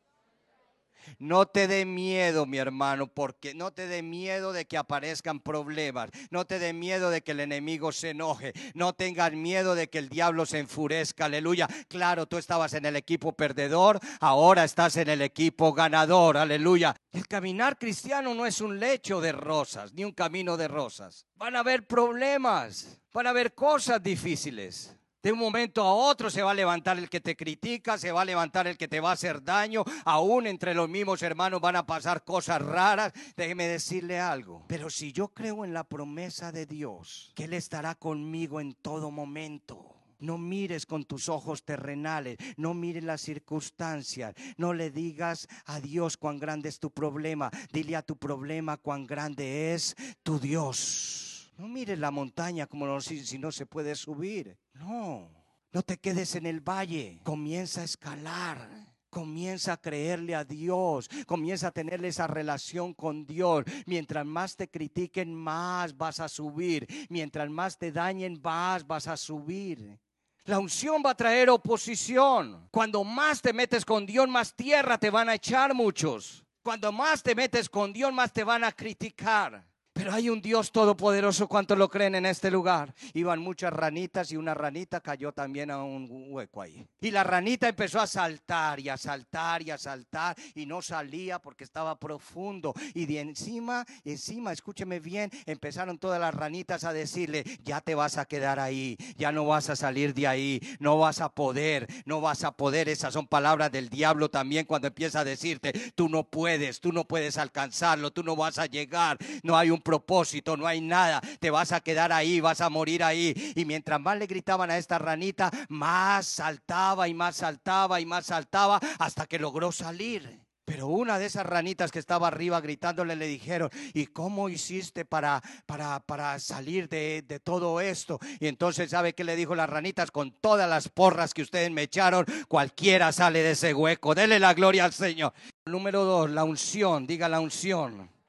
No 1.19 1.47
te 1.47 1.69
dé 1.69 1.85
miedo, 1.85 2.47
mi 2.47 2.59
hermano, 2.59 3.07
porque 3.07 3.55
no 3.55 3.73
te 3.73 3.87
dé 3.87 4.03
miedo 4.03 4.53
de 4.53 4.67
que 4.67 4.77
aparezcan 4.77 5.41
problemas. 5.41 6.11
No 6.31 6.45
te 6.45 6.59
dé 6.59 6.73
miedo 6.73 7.11
de 7.11 7.23
que 7.23 7.33
el 7.33 7.41
enemigo 7.41 7.93
se 7.93 8.11
enoje. 8.11 8.53
No 8.75 8.93
tengas 8.93 9.33
miedo 9.33 9.75
de 9.75 9.89
que 9.89 9.99
el 9.99 10.09
diablo 10.09 10.47
se 10.47 10.59
enfurezca. 10.59 11.27
Aleluya. 11.27 11.69
Claro, 11.89 12.27
tú 12.27 12.39
estabas 12.39 12.75
en 12.75 12.85
el 12.85 12.97
equipo 12.97 13.33
perdedor, 13.33 14.01
ahora 14.21 14.65
estás 14.65 14.97
en 14.97 15.09
el 15.09 15.23
equipo 15.23 15.73
ganador. 15.73 16.37
Aleluya. 16.37 16.95
El 17.13 17.27
caminar 17.27 17.79
cristiano 17.79 18.35
no 18.35 18.47
es 18.47 18.61
un 18.61 18.79
lecho 18.79 19.21
de 19.21 19.33
rosas, 19.33 19.93
ni 19.93 20.05
un 20.05 20.13
camino 20.13 20.57
de 20.57 20.69
rosas. 20.69 21.27
Van 21.37 21.57
a 21.57 21.61
haber 21.61 21.87
problemas, 21.87 23.01
van 23.13 23.27
a 23.27 23.31
haber 23.31 23.55
cosas 23.55 24.03
difíciles. 24.03 24.95
De 25.23 25.33
un 25.33 25.39
momento 25.39 25.83
a 25.83 25.93
otro 25.93 26.31
se 26.31 26.43
va 26.43 26.53
a 26.53 26.55
levantar 26.55 26.99
el 26.99 27.11
que 27.11 27.21
te 27.21 27.37
critica, 27.37 27.99
se 27.99 28.11
va 28.11 28.23
a 28.23 28.25
levantar 28.25 28.67
el 28.67 28.79
que 28.79 28.89
te 28.89 29.01
va 29.01 29.11
a 29.11 29.15
hacer 29.15 29.45
daño, 29.45 29.85
aún 30.07 30.47
entre 30.47 30.73
los 30.73 30.89
mismos 30.89 31.23
hermanos 31.23 31.61
van 31.61 31.77
a 31.77 31.85
pasar 31.85 32.25
cosas 32.25 32.63
raras. 32.63 33.13
Déjeme 33.37 33.69
decirle 33.69 34.19
algo, 34.19 34.65
pero 34.67 34.89
si 34.89 35.13
yo 35.13 35.29
creo 35.29 35.67
en 35.67 35.75
la 35.75 35.85
promesa 35.85 36.53
de 36.53 36.65
Dios, 36.65 37.33
que 37.35 37.45
Él 37.45 37.53
estará 37.53 37.95
conmigo 37.97 38.61
en 38.61 38.75
todo 38.75 39.11
momento. 39.11 39.95
No 40.21 40.37
mires 40.37 40.85
con 40.85 41.05
tus 41.05 41.31
ojos 41.31 41.65
terrenales, 41.65 42.37
no 42.59 42.75
mires 42.75 43.05
las 43.05 43.23
circunstancias, 43.23 44.35
no 44.59 44.75
le 44.75 44.91
digas 44.91 45.49
a 45.65 45.81
Dios 45.81 46.19
cuán 46.19 46.39
grande 46.39 46.69
es 46.69 46.79
tu 46.79 46.91
problema, 46.91 47.51
dile 47.73 47.97
a 47.97 48.03
tu 48.03 48.17
problema 48.17 48.77
cuán 48.77 49.07
grande 49.07 49.73
es 49.73 49.97
tu 50.23 50.39
Dios. 50.39 51.30
No 51.61 51.69
mires 51.69 51.99
la 51.99 52.11
montaña 52.11 52.67
como 52.67 52.99
si, 53.03 53.23
si 53.27 53.39
no 53.39 53.53
se 53.53 53.67
puede 53.67 53.95
subir. 53.95 54.57
No, 54.73 55.31
no 55.73 55.83
te 55.83 55.99
quedes 55.99 56.35
en 56.35 56.47
el 56.47 56.61
valle. 56.61 57.21
Comienza 57.23 57.83
a 57.83 57.85
escalar. 57.85 58.67
Comienza 59.11 59.75
a 59.75 59.77
creerle 59.77 60.35
a 60.37 60.45
Dios, 60.45 61.11
comienza 61.27 61.67
a 61.67 61.71
tener 61.73 62.03
esa 62.05 62.29
relación 62.29 62.95
con 62.95 63.27
Dios. 63.27 63.65
Mientras 63.85 64.25
más 64.25 64.57
te 64.57 64.69
critiquen, 64.69 65.35
más 65.35 65.95
vas 65.97 66.21
a 66.21 66.29
subir. 66.29 66.87
Mientras 67.11 67.51
más 67.51 67.77
te 67.77 67.93
dañen, 67.93 68.41
más 68.43 68.87
vas 68.87 69.07
a 69.07 69.19
subir. 69.19 70.01
La 70.45 70.61
unción 70.61 71.03
va 71.05 71.11
a 71.11 71.17
traer 71.17 71.51
oposición. 71.51 72.69
Cuando 72.71 73.05
más 73.05 73.43
te 73.43 73.53
metes 73.53 73.85
con 73.85 74.07
Dios, 74.07 74.27
más 74.29 74.55
tierra 74.55 74.97
te 74.97 75.11
van 75.11 75.29
a 75.29 75.35
echar 75.35 75.75
muchos. 75.75 76.43
Cuando 76.63 76.91
más 76.91 77.23
te 77.23 77.35
metes 77.35 77.69
con 77.69 77.93
Dios, 77.93 78.13
más 78.15 78.33
te 78.33 78.45
van 78.45 78.65
a 78.65 78.73
criticar. 78.73 79.70
Pero 79.93 80.13
hay 80.13 80.31
un 80.31 80.41
Dios 80.41 80.71
todopoderoso, 80.71 81.49
¿cuántos 81.49 81.77
lo 81.77 81.89
creen 81.89 82.15
en 82.15 82.25
este 82.25 82.51
lugar? 82.51 82.95
Iban 83.13 83.41
muchas 83.41 83.73
ranitas 83.73 84.31
y 84.31 84.37
una 84.37 84.55
ranita 84.55 85.01
cayó 85.01 85.33
también 85.33 85.71
a 85.71 85.83
un 85.83 86.29
hueco 86.31 86.63
ahí. 86.63 86.87
Y 87.01 87.11
la 87.11 87.25
ranita 87.25 87.69
empezó 87.69 88.01
a 88.01 88.07
saltar 88.07 88.79
y 88.79 88.89
a 88.89 88.97
saltar 88.97 89.63
y 89.63 89.71
a 89.71 89.79
saltar 89.79 90.37
y 90.55 90.65
no 90.65 90.81
salía 90.81 91.41
porque 91.41 91.65
estaba 91.65 91.99
profundo. 91.99 92.73
Y 92.95 93.07
de 93.07 93.21
encima, 93.21 93.85
encima, 94.05 94.53
escúcheme 94.53 95.01
bien, 95.01 95.31
empezaron 95.45 95.99
todas 95.99 96.21
las 96.21 96.35
ranitas 96.35 96.85
a 96.85 96.93
decirle, 96.93 97.45
ya 97.65 97.81
te 97.81 97.95
vas 97.97 98.17
a 98.17 98.27
quedar 98.27 98.61
ahí, 98.61 98.97
ya 99.17 99.33
no 99.33 99.45
vas 99.45 99.71
a 99.71 99.77
salir 99.77 100.15
de 100.15 100.29
ahí, 100.29 100.61
no 100.79 100.99
vas 100.99 101.21
a 101.21 101.31
poder, 101.31 101.89
no 102.05 102.21
vas 102.21 102.45
a 102.45 102.53
poder. 102.53 102.89
Esas 102.89 103.13
son 103.13 103.27
palabras 103.27 103.73
del 103.73 103.89
diablo 103.89 104.31
también 104.31 104.67
cuando 104.67 104.89
empieza 104.89 105.21
a 105.21 105.25
decirte, 105.25 105.73
tú 105.95 106.09
no 106.09 106.25
puedes, 106.25 106.81
tú 106.81 106.93
no 106.93 107.05
puedes 107.05 107.39
alcanzarlo, 107.39 108.13
tú 108.13 108.23
no 108.23 108.37
vas 108.37 108.59
a 108.59 108.67
llegar, 108.67 109.19
no 109.43 109.57
hay 109.57 109.71
un 109.71 109.81
propósito, 109.91 110.57
no 110.57 110.69
hay 110.69 110.81
nada, 110.81 111.21
te 111.41 111.51
vas 111.51 111.73
a 111.73 111.81
quedar 111.81 112.13
ahí, 112.13 112.39
vas 112.41 112.61
a 112.61 112.71
morir 112.71 113.03
ahí. 113.03 113.35
Y 113.57 113.65
mientras 113.65 114.01
más 114.01 114.17
le 114.17 114.29
gritaban 114.29 114.71
a 114.71 114.79
esta 114.79 114.99
ranita, 114.99 115.51
más 115.69 116.27
saltaba 116.27 117.09
y 117.09 117.15
más 117.15 117.35
saltaba 117.35 118.01
y 118.01 118.07
más 118.07 118.27
saltaba 118.27 118.79
hasta 119.01 119.27
que 119.27 119.41
logró 119.41 119.73
salir. 119.73 120.39
Pero 120.65 120.87
una 120.87 121.19
de 121.19 121.27
esas 121.27 121.45
ranitas 121.45 121.91
que 121.91 121.99
estaba 121.99 122.29
arriba 122.29 122.61
gritándole 122.61 123.17
le 123.17 123.27
dijeron, 123.27 123.69
¿y 123.93 124.07
cómo 124.07 124.49
hiciste 124.49 125.05
para, 125.05 125.43
para, 125.67 125.99
para 125.99 126.39
salir 126.39 126.89
de, 126.89 127.25
de 127.27 127.41
todo 127.41 127.81
esto? 127.81 128.21
Y 128.39 128.47
entonces, 128.47 128.91
¿sabe 128.91 129.13
qué 129.13 129.25
le 129.25 129.35
dijo 129.35 129.57
las 129.57 129.69
ranitas? 129.69 130.13
Con 130.13 130.31
todas 130.31 130.71
las 130.71 130.89
porras 130.89 131.35
que 131.35 131.43
ustedes 131.43 131.73
me 131.73 131.83
echaron, 131.83 132.25
cualquiera 132.47 133.11
sale 133.11 133.43
de 133.43 133.51
ese 133.51 133.75
hueco. 133.75 134.15
Dele 134.15 134.39
la 134.39 134.55
gloria 134.55 134.85
al 134.85 134.93
Señor. 134.93 135.33
Número 135.67 136.05
dos, 136.05 136.31
la 136.31 136.45
unción, 136.45 137.09
diga 137.09 137.29
la 137.29 137.41
unción. 137.41 138.20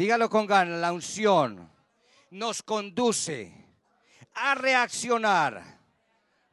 Dígalo 0.00 0.30
con 0.30 0.46
ganas, 0.46 0.80
la 0.80 0.94
unción 0.94 1.70
nos 2.30 2.62
conduce 2.62 3.52
a 4.32 4.54
reaccionar 4.54 5.78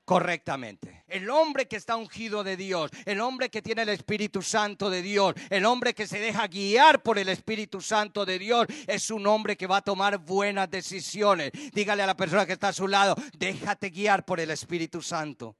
correctamente. 0.03 1.05
El 1.07 1.29
hombre 1.29 1.65
que 1.65 1.77
está 1.77 1.95
ungido 1.95 2.43
de 2.43 2.57
Dios, 2.57 2.91
el 3.05 3.21
hombre 3.21 3.49
que 3.49 3.61
tiene 3.61 3.83
el 3.83 3.89
Espíritu 3.89 4.41
Santo 4.41 4.89
de 4.89 5.01
Dios, 5.01 5.33
el 5.49 5.63
hombre 5.63 5.93
que 5.93 6.07
se 6.07 6.19
deja 6.19 6.45
guiar 6.47 7.01
por 7.01 7.17
el 7.17 7.29
Espíritu 7.29 7.79
Santo 7.79 8.25
de 8.25 8.37
Dios, 8.37 8.67
es 8.85 9.11
un 9.11 9.25
hombre 9.25 9.55
que 9.55 9.65
va 9.65 9.77
a 9.77 9.81
tomar 9.81 10.17
buenas 10.17 10.69
decisiones. 10.69 11.53
Dígale 11.71 12.03
a 12.03 12.07
la 12.07 12.17
persona 12.17 12.45
que 12.45 12.51
está 12.51 12.67
a 12.67 12.73
su 12.73 12.85
lado, 12.89 13.15
déjate 13.37 13.91
guiar 13.91 14.25
por 14.25 14.41
el 14.41 14.51
Espíritu 14.51 15.01
Santo. 15.01 15.55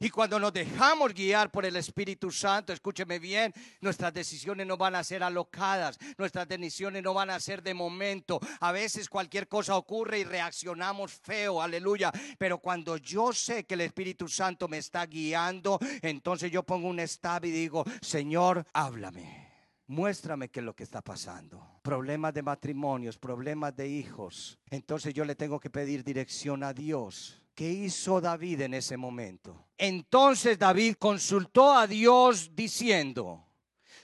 Y 0.00 0.10
cuando 0.10 0.38
nos 0.38 0.52
dejamos 0.52 1.12
guiar 1.12 1.50
por 1.50 1.66
el 1.66 1.76
Espíritu 1.76 2.30
Santo, 2.30 2.72
escúcheme 2.72 3.18
bien, 3.18 3.52
nuestras 3.80 4.12
decisiones 4.14 4.66
no 4.66 4.76
van 4.76 4.94
a 4.94 5.02
ser 5.02 5.22
alocadas, 5.22 5.98
nuestras 6.16 6.46
decisiones 6.46 7.02
no 7.02 7.14
van 7.14 7.30
a 7.30 7.40
ser 7.40 7.62
de 7.62 7.74
momento. 7.74 8.38
A 8.60 8.72
veces 8.72 9.08
cualquier 9.08 9.48
cosa 9.48 9.76
ocurre 9.76 10.20
y 10.20 10.24
reaccionamos 10.24 11.12
feo, 11.12 11.60
aleluya. 11.60 12.12
Pero 12.38 12.58
cuando 12.58 12.96
yo 12.96 13.32
sé 13.32 13.64
que 13.64 13.74
el 13.74 13.80
Espíritu 13.80 14.28
Santo 14.28 14.68
me 14.68 14.78
está 14.78 15.04
guiando, 15.06 15.78
entonces 16.02 16.50
yo 16.50 16.62
pongo 16.62 16.88
un 16.88 17.00
stop 17.00 17.44
y 17.46 17.50
digo, 17.50 17.84
Señor, 18.00 18.64
háblame. 18.72 19.48
muéstrame 19.88 20.48
qué 20.50 20.60
es 20.60 20.66
lo 20.66 20.76
que 20.76 20.84
está 20.84 21.02
pasando. 21.02 21.80
Problemas 21.82 22.32
de 22.34 22.42
matrimonios, 22.42 23.18
problemas 23.18 23.74
de 23.74 23.88
hijos. 23.88 24.58
Entonces 24.70 25.12
yo 25.14 25.24
le 25.24 25.34
tengo 25.34 25.58
que 25.58 25.70
pedir 25.70 26.04
dirección 26.04 26.62
a 26.62 26.72
Dios. 26.72 27.42
¿Qué 27.58 27.72
hizo 27.72 28.20
David 28.20 28.60
en 28.60 28.74
ese 28.74 28.96
momento? 28.96 29.66
Entonces 29.76 30.60
David 30.60 30.94
consultó 30.96 31.72
a 31.72 31.88
Dios 31.88 32.54
diciendo, 32.54 33.48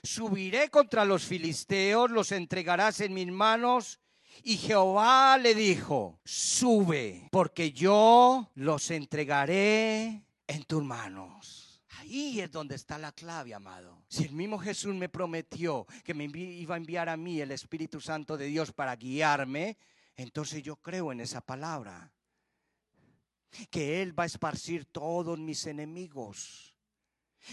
subiré 0.03 0.69
contra 0.69 1.05
los 1.05 1.23
filisteos, 1.23 2.11
los 2.11 2.33
entregarás 2.33 2.99
en 2.99 3.13
mis 3.13 3.31
manos. 3.31 4.01
Y 4.43 4.57
Jehová 4.57 5.37
le 5.37 5.55
dijo, 5.55 6.19
sube, 6.25 7.29
porque 7.31 7.71
yo 7.71 8.51
los 8.55 8.91
entregaré 8.91 10.25
en 10.47 10.63
tus 10.65 10.83
manos. 10.83 11.81
Ahí 11.99 12.41
es 12.41 12.51
donde 12.51 12.75
está 12.75 12.97
la 12.97 13.13
clave, 13.13 13.53
amado. 13.53 14.03
Si 14.09 14.25
el 14.25 14.33
mismo 14.33 14.59
Jesús 14.59 14.93
me 14.95 15.07
prometió 15.07 15.87
que 16.03 16.13
me 16.13 16.25
iba 16.25 16.75
a 16.75 16.77
enviar 16.77 17.07
a 17.07 17.15
mí 17.15 17.39
el 17.39 17.51
Espíritu 17.51 18.01
Santo 18.01 18.35
de 18.35 18.47
Dios 18.47 18.73
para 18.73 18.97
guiarme, 18.97 19.77
entonces 20.17 20.61
yo 20.61 20.75
creo 20.75 21.13
en 21.13 21.21
esa 21.21 21.39
palabra. 21.39 22.11
Que 23.69 24.01
Él 24.01 24.17
va 24.17 24.23
a 24.23 24.27
esparcir 24.27 24.85
todos 24.85 25.39
mis 25.39 25.65
enemigos 25.65 26.75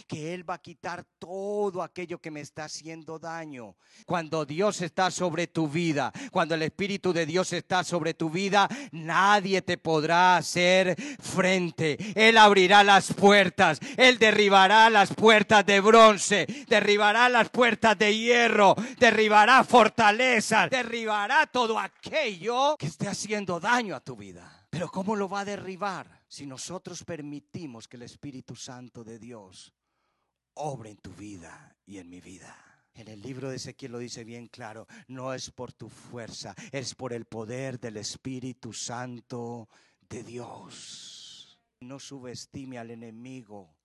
que 0.06 0.34
Él 0.34 0.48
va 0.48 0.54
a 0.54 0.58
quitar 0.58 1.04
todo 1.18 1.82
aquello 1.82 2.18
que 2.18 2.30
me 2.30 2.40
está 2.40 2.64
haciendo 2.64 3.18
daño. 3.18 3.76
Cuando 4.06 4.44
Dios 4.44 4.80
está 4.80 5.10
sobre 5.10 5.46
tu 5.46 5.68
vida, 5.68 6.12
cuando 6.30 6.54
el 6.54 6.62
Espíritu 6.62 7.12
de 7.12 7.26
Dios 7.26 7.52
está 7.52 7.84
sobre 7.84 8.14
tu 8.14 8.30
vida, 8.30 8.68
nadie 8.90 9.62
te 9.62 9.78
podrá 9.78 10.36
hacer 10.36 10.96
frente. 11.20 11.98
Él 12.14 12.38
abrirá 12.38 12.82
las 12.82 13.12
puertas, 13.12 13.78
Él 13.96 14.18
derribará 14.18 14.90
las 14.90 15.14
puertas 15.14 15.64
de 15.66 15.80
bronce, 15.80 16.46
derribará 16.68 17.28
las 17.28 17.50
puertas 17.50 17.98
de 17.98 18.16
hierro, 18.16 18.74
derribará 18.98 19.64
fortalezas, 19.64 20.70
derribará 20.70 21.46
todo 21.46 21.78
aquello 21.78 22.76
que 22.78 22.86
esté 22.86 23.08
haciendo 23.08 23.60
daño 23.60 23.94
a 23.94 24.00
tu 24.00 24.16
vida. 24.16 24.62
Pero 24.72 24.90
¿cómo 24.90 25.16
lo 25.16 25.28
va 25.28 25.40
a 25.40 25.44
derribar? 25.44 26.24
Si 26.26 26.46
nosotros 26.46 27.04
permitimos 27.04 27.87
que 27.87 27.98
el 27.98 28.04
Espíritu 28.04 28.56
Santo 28.56 29.04
de 29.04 29.18
Dios 29.18 29.70
obra 30.54 30.88
en 30.88 30.96
tu 30.96 31.12
vida 31.12 31.76
y 31.85 31.98
en 31.98 32.08
mi 32.08 32.22
vida. 32.22 32.56
En 32.94 33.08
el 33.08 33.20
libro 33.20 33.50
de 33.50 33.56
Ezequiel 33.56 33.92
lo 33.92 33.98
dice 33.98 34.24
bien 34.24 34.46
claro, 34.48 34.87
no 35.08 35.35
es 35.35 35.50
por 35.50 35.74
tu 35.74 35.90
fuerza, 35.90 36.54
es 36.72 36.94
por 36.94 37.12
el 37.12 37.26
poder 37.26 37.78
del 37.78 37.98
Espíritu 37.98 38.72
Santo 38.72 39.68
de 40.08 40.22
Dios. 40.22 41.61
No 41.80 41.98
subestime 41.98 42.78
al 42.78 42.92
enemigo. 42.92 43.76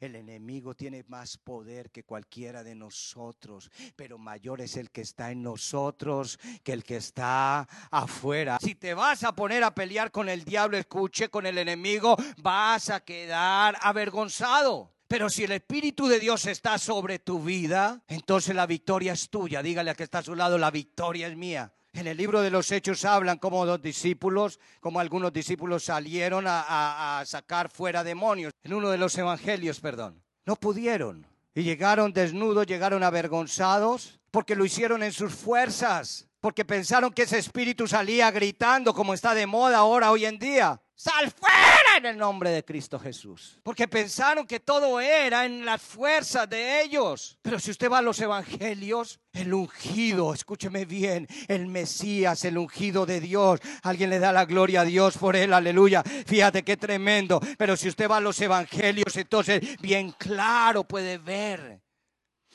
El 0.00 0.16
enemigo 0.16 0.74
tiene 0.74 1.04
más 1.08 1.36
poder 1.38 1.90
que 1.90 2.04
cualquiera 2.04 2.62
de 2.62 2.74
nosotros, 2.74 3.70
pero 3.96 4.18
mayor 4.18 4.60
es 4.60 4.76
el 4.76 4.90
que 4.90 5.02
está 5.02 5.30
en 5.30 5.42
nosotros 5.42 6.38
que 6.62 6.72
el 6.72 6.84
que 6.84 6.96
está 6.96 7.68
afuera. 7.90 8.58
Si 8.60 8.74
te 8.74 8.94
vas 8.94 9.24
a 9.24 9.34
poner 9.34 9.64
a 9.64 9.74
pelear 9.74 10.10
con 10.10 10.28
el 10.28 10.44
diablo, 10.44 10.76
escuche, 10.76 11.28
con 11.28 11.46
el 11.46 11.58
enemigo, 11.58 12.16
vas 12.38 12.90
a 12.90 13.00
quedar 13.00 13.76
avergonzado. 13.80 14.92
Pero 15.06 15.28
si 15.28 15.44
el 15.44 15.52
Espíritu 15.52 16.08
de 16.08 16.18
Dios 16.18 16.46
está 16.46 16.78
sobre 16.78 17.18
tu 17.18 17.42
vida, 17.42 18.02
entonces 18.08 18.54
la 18.54 18.66
victoria 18.66 19.12
es 19.12 19.28
tuya. 19.30 19.62
Dígale 19.62 19.90
a 19.90 19.94
que 19.94 20.04
está 20.04 20.18
a 20.18 20.22
su 20.22 20.34
lado, 20.34 20.58
la 20.58 20.70
victoria 20.70 21.28
es 21.28 21.36
mía. 21.36 21.72
En 21.94 22.08
el 22.08 22.16
libro 22.16 22.42
de 22.42 22.50
los 22.50 22.72
Hechos 22.72 23.04
hablan 23.04 23.38
como 23.38 23.64
los 23.64 23.80
discípulos, 23.80 24.58
como 24.80 24.98
algunos 24.98 25.32
discípulos 25.32 25.84
salieron 25.84 26.46
a, 26.48 26.60
a- 26.62 27.20
a 27.20 27.24
sacar 27.26 27.70
fuera 27.70 28.02
demonios. 28.02 28.52
En 28.64 28.74
uno 28.74 28.90
de 28.90 28.98
los 28.98 29.16
evangelios, 29.16 29.78
perdón. 29.78 30.20
No 30.44 30.56
pudieron. 30.56 31.24
Y 31.54 31.62
llegaron 31.62 32.12
desnudos, 32.12 32.66
llegaron 32.66 33.04
avergonzados, 33.04 34.18
porque 34.32 34.56
lo 34.56 34.64
hicieron 34.64 35.04
en 35.04 35.12
sus 35.12 35.32
fuerzas. 35.34 36.26
Porque 36.40 36.64
pensaron 36.64 37.12
que 37.12 37.22
ese 37.22 37.38
espíritu 37.38 37.86
salía 37.86 38.28
gritando 38.32 38.92
como 38.92 39.14
está 39.14 39.32
de 39.32 39.46
moda 39.46 39.78
ahora, 39.78 40.10
hoy 40.10 40.24
en 40.26 40.38
día. 40.40 40.80
Sal 40.96 41.30
fuera 41.30 41.96
en 41.98 42.06
el 42.06 42.16
nombre 42.16 42.50
de 42.50 42.64
Cristo 42.64 43.00
Jesús. 43.00 43.58
Porque 43.64 43.88
pensaron 43.88 44.46
que 44.46 44.60
todo 44.60 45.00
era 45.00 45.44
en 45.44 45.64
las 45.64 45.82
fuerzas 45.82 46.48
de 46.48 46.82
ellos. 46.82 47.36
Pero 47.42 47.58
si 47.58 47.72
usted 47.72 47.90
va 47.90 47.98
a 47.98 48.02
los 48.02 48.20
evangelios, 48.20 49.18
el 49.32 49.52
ungido, 49.52 50.32
escúcheme 50.32 50.84
bien, 50.84 51.26
el 51.48 51.66
Mesías, 51.66 52.44
el 52.44 52.58
ungido 52.58 53.06
de 53.06 53.20
Dios. 53.20 53.60
Alguien 53.82 54.10
le 54.10 54.20
da 54.20 54.32
la 54.32 54.44
gloria 54.44 54.82
a 54.82 54.84
Dios 54.84 55.18
por 55.18 55.34
él, 55.34 55.52
aleluya. 55.52 56.02
Fíjate 56.02 56.62
qué 56.62 56.76
tremendo. 56.76 57.40
Pero 57.58 57.76
si 57.76 57.88
usted 57.88 58.08
va 58.08 58.18
a 58.18 58.20
los 58.20 58.40
evangelios, 58.40 59.16
entonces 59.16 59.60
bien 59.80 60.12
claro 60.12 60.84
puede 60.84 61.18
ver 61.18 61.83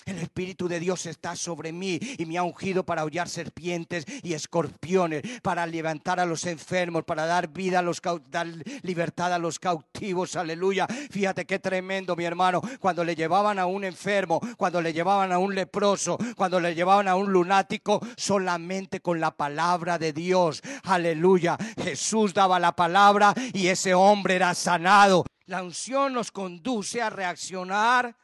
el 0.10 0.20
Espíritu 0.20 0.68
de 0.68 0.80
Dios 0.80 1.06
está 1.06 1.36
sobre 1.36 1.72
mí 1.72 2.00
y 2.18 2.26
me 2.26 2.38
ha 2.38 2.44
ungido 2.44 2.86
para 2.86 3.04
hollar 3.04 3.30
serpientes 3.30 4.06
y 4.24 4.34
escorpiones, 4.34 5.24
para 5.42 5.66
levantar 5.66 6.20
a 6.20 6.26
los 6.26 6.46
enfermos, 6.46 7.04
para 7.04 7.26
dar 7.26 7.50
vida 7.50 7.80
a 7.80 7.82
los 7.82 8.02
dar 8.30 8.48
libertad 8.82 9.34
a 9.34 9.40
los 9.40 9.60
cautivos. 9.60 10.36
Aleluya. 10.36 10.88
Fíjate 10.88 11.46
qué 11.46 11.60
tremendo, 11.60 12.16
mi 12.16 12.26
hermano, 12.26 12.62
cuando 12.80 13.04
le 13.04 13.16
llevaban 13.16 13.60
a 13.60 13.66
un 13.66 13.84
enfermo, 13.84 14.40
cuando 14.58 14.82
le 14.82 14.94
llevaban 14.94 15.32
a 15.32 15.38
un 15.38 15.56
leproso, 15.56 16.18
cuando 16.36 16.60
le 16.60 16.76
llevaban 16.76 17.08
a 17.08 17.16
un 17.16 17.32
lunático, 17.32 18.00
solamente 18.18 19.02
con 19.02 19.20
la 19.20 19.32
palabra 19.32 19.98
de 19.98 20.14
Dios. 20.14 20.62
Aleluya. 20.84 21.58
Jesús 21.82 22.34
daba 22.34 22.60
la 22.60 22.76
palabra 22.76 23.34
y 23.54 23.68
ese 23.68 23.94
hombre 23.94 24.36
era 24.36 24.54
sanado. 24.54 25.26
La 25.46 25.64
unción 25.64 26.14
nos 26.14 26.32
conduce 26.32 27.02
a 27.02 27.10
reaccionar 27.10 28.16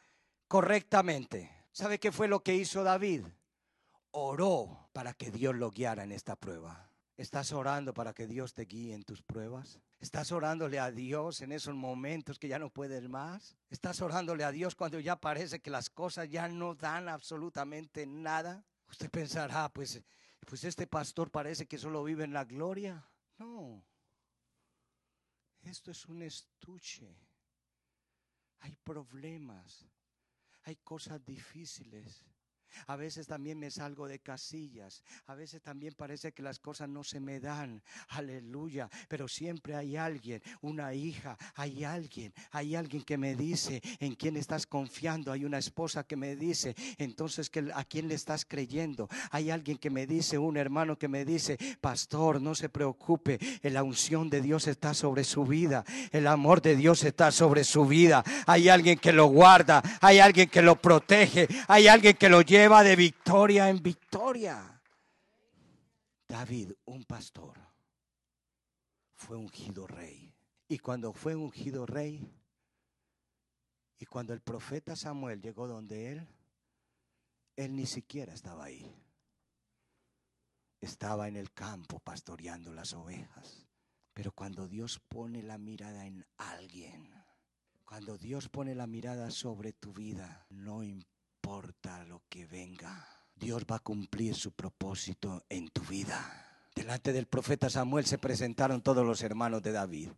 correctamente. 0.48 1.55
¿Sabe 1.76 2.00
qué 2.00 2.10
fue 2.10 2.26
lo 2.26 2.42
que 2.42 2.54
hizo 2.54 2.84
David? 2.84 3.26
Oró 4.12 4.88
para 4.94 5.12
que 5.12 5.30
Dios 5.30 5.54
lo 5.54 5.70
guiara 5.70 6.04
en 6.04 6.12
esta 6.12 6.34
prueba. 6.34 6.90
¿Estás 7.18 7.52
orando 7.52 7.92
para 7.92 8.14
que 8.14 8.26
Dios 8.26 8.54
te 8.54 8.62
guíe 8.62 8.94
en 8.94 9.04
tus 9.04 9.22
pruebas? 9.22 9.78
¿Estás 10.00 10.32
orándole 10.32 10.78
a 10.78 10.90
Dios 10.90 11.42
en 11.42 11.52
esos 11.52 11.74
momentos 11.74 12.38
que 12.38 12.48
ya 12.48 12.58
no 12.58 12.70
puedes 12.70 13.06
más? 13.10 13.58
¿Estás 13.68 14.00
orándole 14.00 14.44
a 14.44 14.52
Dios 14.52 14.74
cuando 14.74 14.98
ya 15.00 15.16
parece 15.16 15.60
que 15.60 15.68
las 15.68 15.90
cosas 15.90 16.30
ya 16.30 16.48
no 16.48 16.74
dan 16.74 17.10
absolutamente 17.10 18.06
nada? 18.06 18.64
Usted 18.88 19.10
pensará, 19.10 19.68
pues, 19.68 20.02
pues 20.46 20.64
este 20.64 20.86
pastor 20.86 21.30
parece 21.30 21.66
que 21.66 21.76
solo 21.76 22.02
vive 22.04 22.24
en 22.24 22.32
la 22.32 22.46
gloria. 22.46 23.06
No. 23.36 23.84
Esto 25.60 25.90
es 25.90 26.06
un 26.06 26.22
estuche. 26.22 27.14
Hay 28.60 28.74
problemas 28.76 29.86
hay 30.66 30.76
cosas 30.76 31.24
difíciles. 31.24 32.24
A 32.86 32.96
veces 32.96 33.26
también 33.26 33.58
me 33.58 33.70
salgo 33.70 34.08
de 34.08 34.18
casillas. 34.18 35.02
A 35.26 35.34
veces 35.34 35.62
también 35.62 35.94
parece 35.94 36.32
que 36.32 36.42
las 36.42 36.58
cosas 36.58 36.88
no 36.88 37.04
se 37.04 37.20
me 37.20 37.40
dan. 37.40 37.82
Aleluya. 38.08 38.88
Pero 39.08 39.28
siempre 39.28 39.74
hay 39.74 39.96
alguien, 39.96 40.42
una 40.60 40.94
hija, 40.94 41.36
hay 41.54 41.84
alguien, 41.84 42.32
hay 42.50 42.76
alguien 42.76 43.02
que 43.02 43.18
me 43.18 43.34
dice 43.34 43.82
en 44.00 44.14
quién 44.14 44.36
estás 44.36 44.66
confiando. 44.66 45.32
Hay 45.32 45.44
una 45.44 45.58
esposa 45.58 46.04
que 46.04 46.16
me 46.16 46.36
dice, 46.36 46.74
entonces 46.98 47.50
a 47.74 47.84
quién 47.84 48.08
le 48.08 48.14
estás 48.14 48.44
creyendo. 48.44 49.08
Hay 49.30 49.50
alguien 49.50 49.78
que 49.78 49.90
me 49.90 50.06
dice, 50.06 50.38
un 50.38 50.56
hermano 50.56 50.98
que 50.98 51.08
me 51.08 51.24
dice, 51.24 51.58
pastor, 51.80 52.40
no 52.40 52.54
se 52.54 52.68
preocupe, 52.68 53.38
la 53.62 53.82
unción 53.82 54.30
de 54.30 54.40
Dios 54.40 54.66
está 54.66 54.94
sobre 54.94 55.24
su 55.24 55.44
vida. 55.44 55.84
El 56.12 56.26
amor 56.26 56.62
de 56.62 56.76
Dios 56.76 57.04
está 57.04 57.30
sobre 57.30 57.64
su 57.64 57.86
vida. 57.86 58.24
Hay 58.46 58.68
alguien 58.68 58.98
que 58.98 59.12
lo 59.12 59.26
guarda, 59.26 59.82
hay 60.00 60.18
alguien 60.18 60.48
que 60.48 60.62
lo 60.62 60.80
protege, 60.80 61.48
hay 61.68 61.88
alguien 61.88 62.16
que 62.16 62.28
lo 62.28 62.42
lleva 62.42 62.65
de 62.66 62.96
victoria 62.96 63.70
en 63.70 63.80
victoria. 63.80 64.82
David, 66.26 66.72
un 66.86 67.04
pastor, 67.04 67.56
fue 69.14 69.36
ungido 69.36 69.86
rey. 69.86 70.34
Y 70.68 70.78
cuando 70.78 71.12
fue 71.12 71.36
ungido 71.36 71.86
rey, 71.86 72.28
y 73.98 74.04
cuando 74.06 74.34
el 74.34 74.40
profeta 74.40 74.96
Samuel 74.96 75.40
llegó 75.40 75.68
donde 75.68 76.10
él, 76.10 76.28
él 77.54 77.76
ni 77.76 77.86
siquiera 77.86 78.34
estaba 78.34 78.64
ahí. 78.64 78.92
Estaba 80.80 81.28
en 81.28 81.36
el 81.36 81.52
campo 81.52 82.00
pastoreando 82.00 82.72
las 82.72 82.92
ovejas. 82.94 83.64
Pero 84.12 84.32
cuando 84.32 84.66
Dios 84.66 84.98
pone 84.98 85.42
la 85.42 85.56
mirada 85.56 86.04
en 86.04 86.26
alguien, 86.36 87.14
cuando 87.84 88.18
Dios 88.18 88.48
pone 88.48 88.74
la 88.74 88.88
mirada 88.88 89.30
sobre 89.30 89.72
tu 89.72 89.92
vida, 89.92 90.46
no 90.50 90.82
importa 90.82 91.15
lo 92.08 92.22
que 92.28 92.44
venga, 92.44 93.06
Dios 93.34 93.64
va 93.70 93.76
a 93.76 93.80
cumplir 93.80 94.34
su 94.34 94.52
propósito 94.52 95.44
en 95.48 95.68
tu 95.68 95.80
vida. 95.82 96.18
Delante 96.74 97.12
del 97.12 97.26
profeta 97.26 97.70
Samuel 97.70 98.04
se 98.04 98.18
presentaron 98.18 98.82
todos 98.82 99.06
los 99.06 99.22
hermanos 99.22 99.62
de 99.62 99.72
David. 99.72 100.10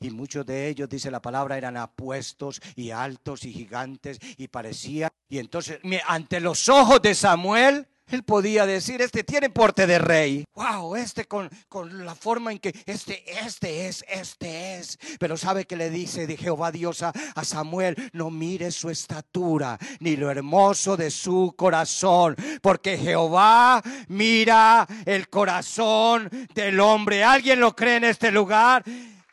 Y 0.00 0.10
muchos 0.10 0.46
de 0.46 0.68
ellos, 0.68 0.88
dice 0.88 1.10
la 1.10 1.20
palabra, 1.20 1.58
eran 1.58 1.76
apuestos 1.76 2.60
y 2.76 2.90
altos 2.90 3.44
y 3.44 3.52
gigantes 3.52 4.18
y 4.36 4.46
parecía. 4.48 5.12
Y 5.28 5.38
entonces, 5.38 5.80
ante 6.06 6.38
los 6.40 6.68
ojos 6.68 7.02
de 7.02 7.14
Samuel, 7.14 7.88
Él 8.08 8.22
podía 8.22 8.66
decir, 8.66 9.02
este 9.02 9.24
tiene 9.24 9.50
porte 9.50 9.86
de 9.86 9.98
rey. 9.98 10.44
Wow, 10.54 10.94
este 10.94 11.26
con, 11.26 11.50
con, 11.68 12.04
la 12.04 12.14
forma 12.14 12.52
en 12.52 12.60
que 12.60 12.72
este, 12.86 13.24
este 13.44 13.88
es, 13.88 14.04
este 14.08 14.78
es. 14.78 14.98
Pero 15.18 15.36
sabe 15.36 15.64
que 15.64 15.76
le 15.76 15.90
dice 15.90 16.26
de 16.28 16.36
Jehová 16.36 16.70
Dios 16.70 17.02
a, 17.02 17.12
a 17.34 17.44
Samuel, 17.44 17.96
no 18.12 18.30
mire 18.30 18.70
su 18.70 18.90
estatura 18.90 19.76
ni 19.98 20.16
lo 20.16 20.30
hermoso 20.30 20.96
de 20.96 21.10
su 21.10 21.54
corazón, 21.56 22.36
porque 22.62 22.96
Jehová 22.96 23.82
mira 24.06 24.86
el 25.04 25.28
corazón 25.28 26.30
del 26.54 26.78
hombre. 26.78 27.24
¿Alguien 27.24 27.58
lo 27.58 27.74
cree 27.74 27.96
en 27.96 28.04
este 28.04 28.30
lugar? 28.30 28.84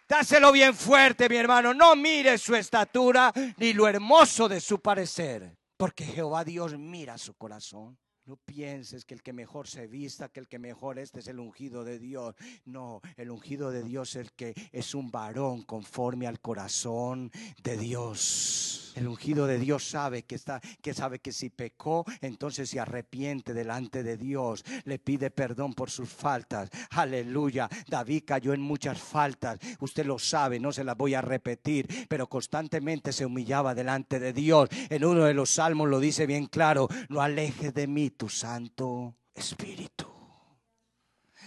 Dáselo 0.07 0.51
bien 0.51 0.73
fuerte, 0.73 1.29
mi 1.29 1.37
hermano. 1.37 1.73
No 1.73 1.95
mire 1.95 2.37
su 2.37 2.55
estatura 2.55 3.31
ni 3.57 3.73
lo 3.73 3.87
hermoso 3.87 4.49
de 4.49 4.59
su 4.59 4.79
parecer, 4.79 5.57
porque 5.77 6.05
Jehová 6.05 6.43
Dios 6.43 6.77
mira 6.77 7.17
su 7.17 7.35
corazón. 7.35 7.97
No 8.25 8.37
pienses 8.37 9.03
que 9.03 9.13
el 9.13 9.21
que 9.21 9.33
mejor 9.33 9.67
se 9.67 9.87
vista, 9.87 10.29
que 10.29 10.39
el 10.39 10.47
que 10.47 10.57
mejor 10.57 10.97
este 10.97 11.19
es 11.19 11.27
el 11.27 11.39
ungido 11.39 11.83
de 11.83 11.99
Dios. 11.99 12.35
No, 12.65 13.01
el 13.17 13.29
ungido 13.29 13.69
de 13.69 13.83
Dios 13.83 14.15
es 14.15 14.27
el 14.27 14.31
que 14.31 14.53
es 14.71 14.95
un 14.95 15.11
varón 15.11 15.63
conforme 15.63 16.25
al 16.27 16.39
corazón 16.39 17.31
de 17.63 17.77
Dios. 17.77 18.82
El 18.95 19.07
ungido 19.07 19.47
de 19.47 19.59
Dios 19.59 19.87
sabe 19.89 20.23
que 20.23 20.35
está, 20.35 20.61
que 20.81 20.93
sabe 20.93 21.19
que 21.19 21.31
si 21.31 21.49
pecó, 21.49 22.05
entonces 22.21 22.69
se 22.69 22.79
arrepiente 22.79 23.53
delante 23.53 24.03
de 24.03 24.17
Dios, 24.17 24.63
le 24.85 24.99
pide 24.99 25.31
perdón 25.31 25.73
por 25.73 25.89
sus 25.89 26.09
faltas. 26.09 26.69
Aleluya. 26.91 27.69
David 27.87 28.23
cayó 28.25 28.53
en 28.53 28.61
muchas 28.61 28.99
faltas. 28.99 29.59
Usted 29.79 30.05
lo 30.05 30.19
sabe, 30.19 30.59
no 30.59 30.71
se 30.71 30.83
las 30.83 30.97
voy 30.97 31.13
a 31.13 31.21
repetir, 31.21 32.07
pero 32.07 32.27
constantemente 32.27 33.11
se 33.11 33.25
humillaba 33.25 33.75
delante 33.75 34.19
de 34.19 34.33
Dios. 34.33 34.69
En 34.89 35.05
uno 35.05 35.25
de 35.25 35.33
los 35.33 35.49
salmos 35.49 35.89
lo 35.89 35.99
dice 35.99 36.25
bien 36.25 36.47
claro, 36.47 36.87
no 37.09 37.21
alejes 37.21 37.73
de 37.73 37.87
mí 37.87 38.09
tu 38.11 38.29
Santo 38.29 39.15
Espíritu. 39.33 40.12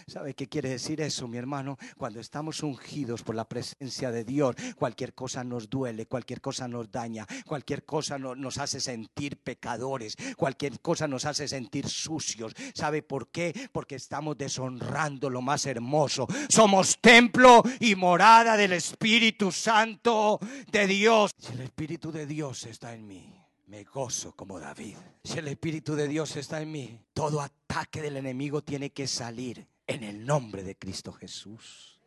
¿Sabe 0.09 0.35
qué 0.35 0.47
quiere 0.47 0.69
decir 0.69 1.01
eso, 1.01 1.27
mi 1.27 1.37
hermano? 1.37 1.79
Cuando 1.97 2.21
estamos 2.21 2.63
ungidos 2.63 3.25
por 3.25 3.35
la 3.35 3.49
presencia 3.49 4.13
de 4.13 4.23
Dios, 4.23 4.55
cualquier 4.77 5.15
cosa 5.15 5.43
nos 5.43 5.69
duele, 5.69 6.07
cualquier 6.07 6.41
cosa 6.41 6.69
nos 6.69 6.93
daña, 6.93 7.27
cualquier 7.45 7.85
cosa 7.85 8.17
no, 8.17 8.37
nos 8.37 8.59
hace 8.59 8.79
sentir 8.79 9.37
pecadores, 9.37 10.17
cualquier 10.37 10.79
cosa 10.79 11.09
nos 11.09 11.25
hace 11.25 11.49
sentir 11.49 11.89
sucios. 11.89 12.55
¿Sabe 12.73 13.03
por 13.03 13.33
qué? 13.33 13.53
Porque 13.73 13.97
estamos 13.97 14.39
deshonrando 14.39 15.29
lo 15.29 15.43
más 15.43 15.67
hermoso. 15.67 16.29
Somos 16.49 17.01
templo 17.01 17.65
y 17.81 17.97
morada 17.97 18.57
del 18.57 18.75
Espíritu 18.75 19.51
Santo 19.51 20.39
de 20.71 20.87
Dios. 20.87 21.33
Si 21.37 21.53
el 21.53 21.63
Espíritu 21.63 22.13
de 22.13 22.27
Dios 22.27 22.65
está 22.67 22.95
en 22.95 23.09
mí 23.09 23.33
me 23.67 23.83
gozo 23.83 24.37
como 24.37 24.61
David. 24.61 24.95
Si 25.25 25.41
el 25.41 25.49
Espíritu 25.49 25.97
de 25.97 26.07
Dios 26.07 26.37
está 26.37 26.63
en 26.63 26.71
mí, 26.71 27.01
todo 27.13 27.41
ataque 27.41 28.01
del 28.01 28.17
enemigo 28.17 28.63
tiene 28.63 28.91
que 28.91 29.09
salir 29.09 29.67
en 29.87 30.03
el 30.03 30.27
nombre 30.27 30.63
de 30.63 30.77
Cristo 30.77 31.13
Jesús. 31.13 32.01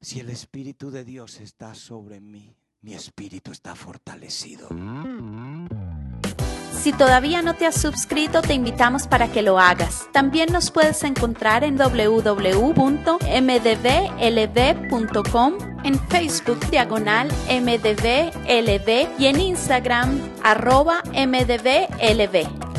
Si 0.00 0.20
el 0.20 0.30
Espíritu 0.30 0.90
de 0.90 1.04
Dios 1.04 1.40
está 1.40 1.74
sobre 1.74 2.20
mí, 2.20 2.56
mi 2.80 2.94
espíritu 2.94 3.52
está 3.52 3.76
fortalecido. 3.76 4.68
Si 6.72 6.92
todavía 6.92 7.42
no 7.42 7.54
te 7.54 7.66
has 7.66 7.80
suscrito, 7.80 8.42
te 8.42 8.54
invitamos 8.54 9.06
para 9.06 9.30
que 9.30 9.42
lo 9.42 9.60
hagas. 9.60 10.08
También 10.12 10.52
nos 10.52 10.72
puedes 10.72 11.04
encontrar 11.04 11.62
en 11.62 11.76
www.mdblb.com, 11.76 12.74
en 15.84 16.08
Facebook 16.08 16.58
diagonal 16.70 17.28
mdblb 17.48 19.20
y 19.20 19.26
en 19.26 19.40
Instagram 19.40 20.20
arroba 20.42 21.04
mdblb. 21.12 22.71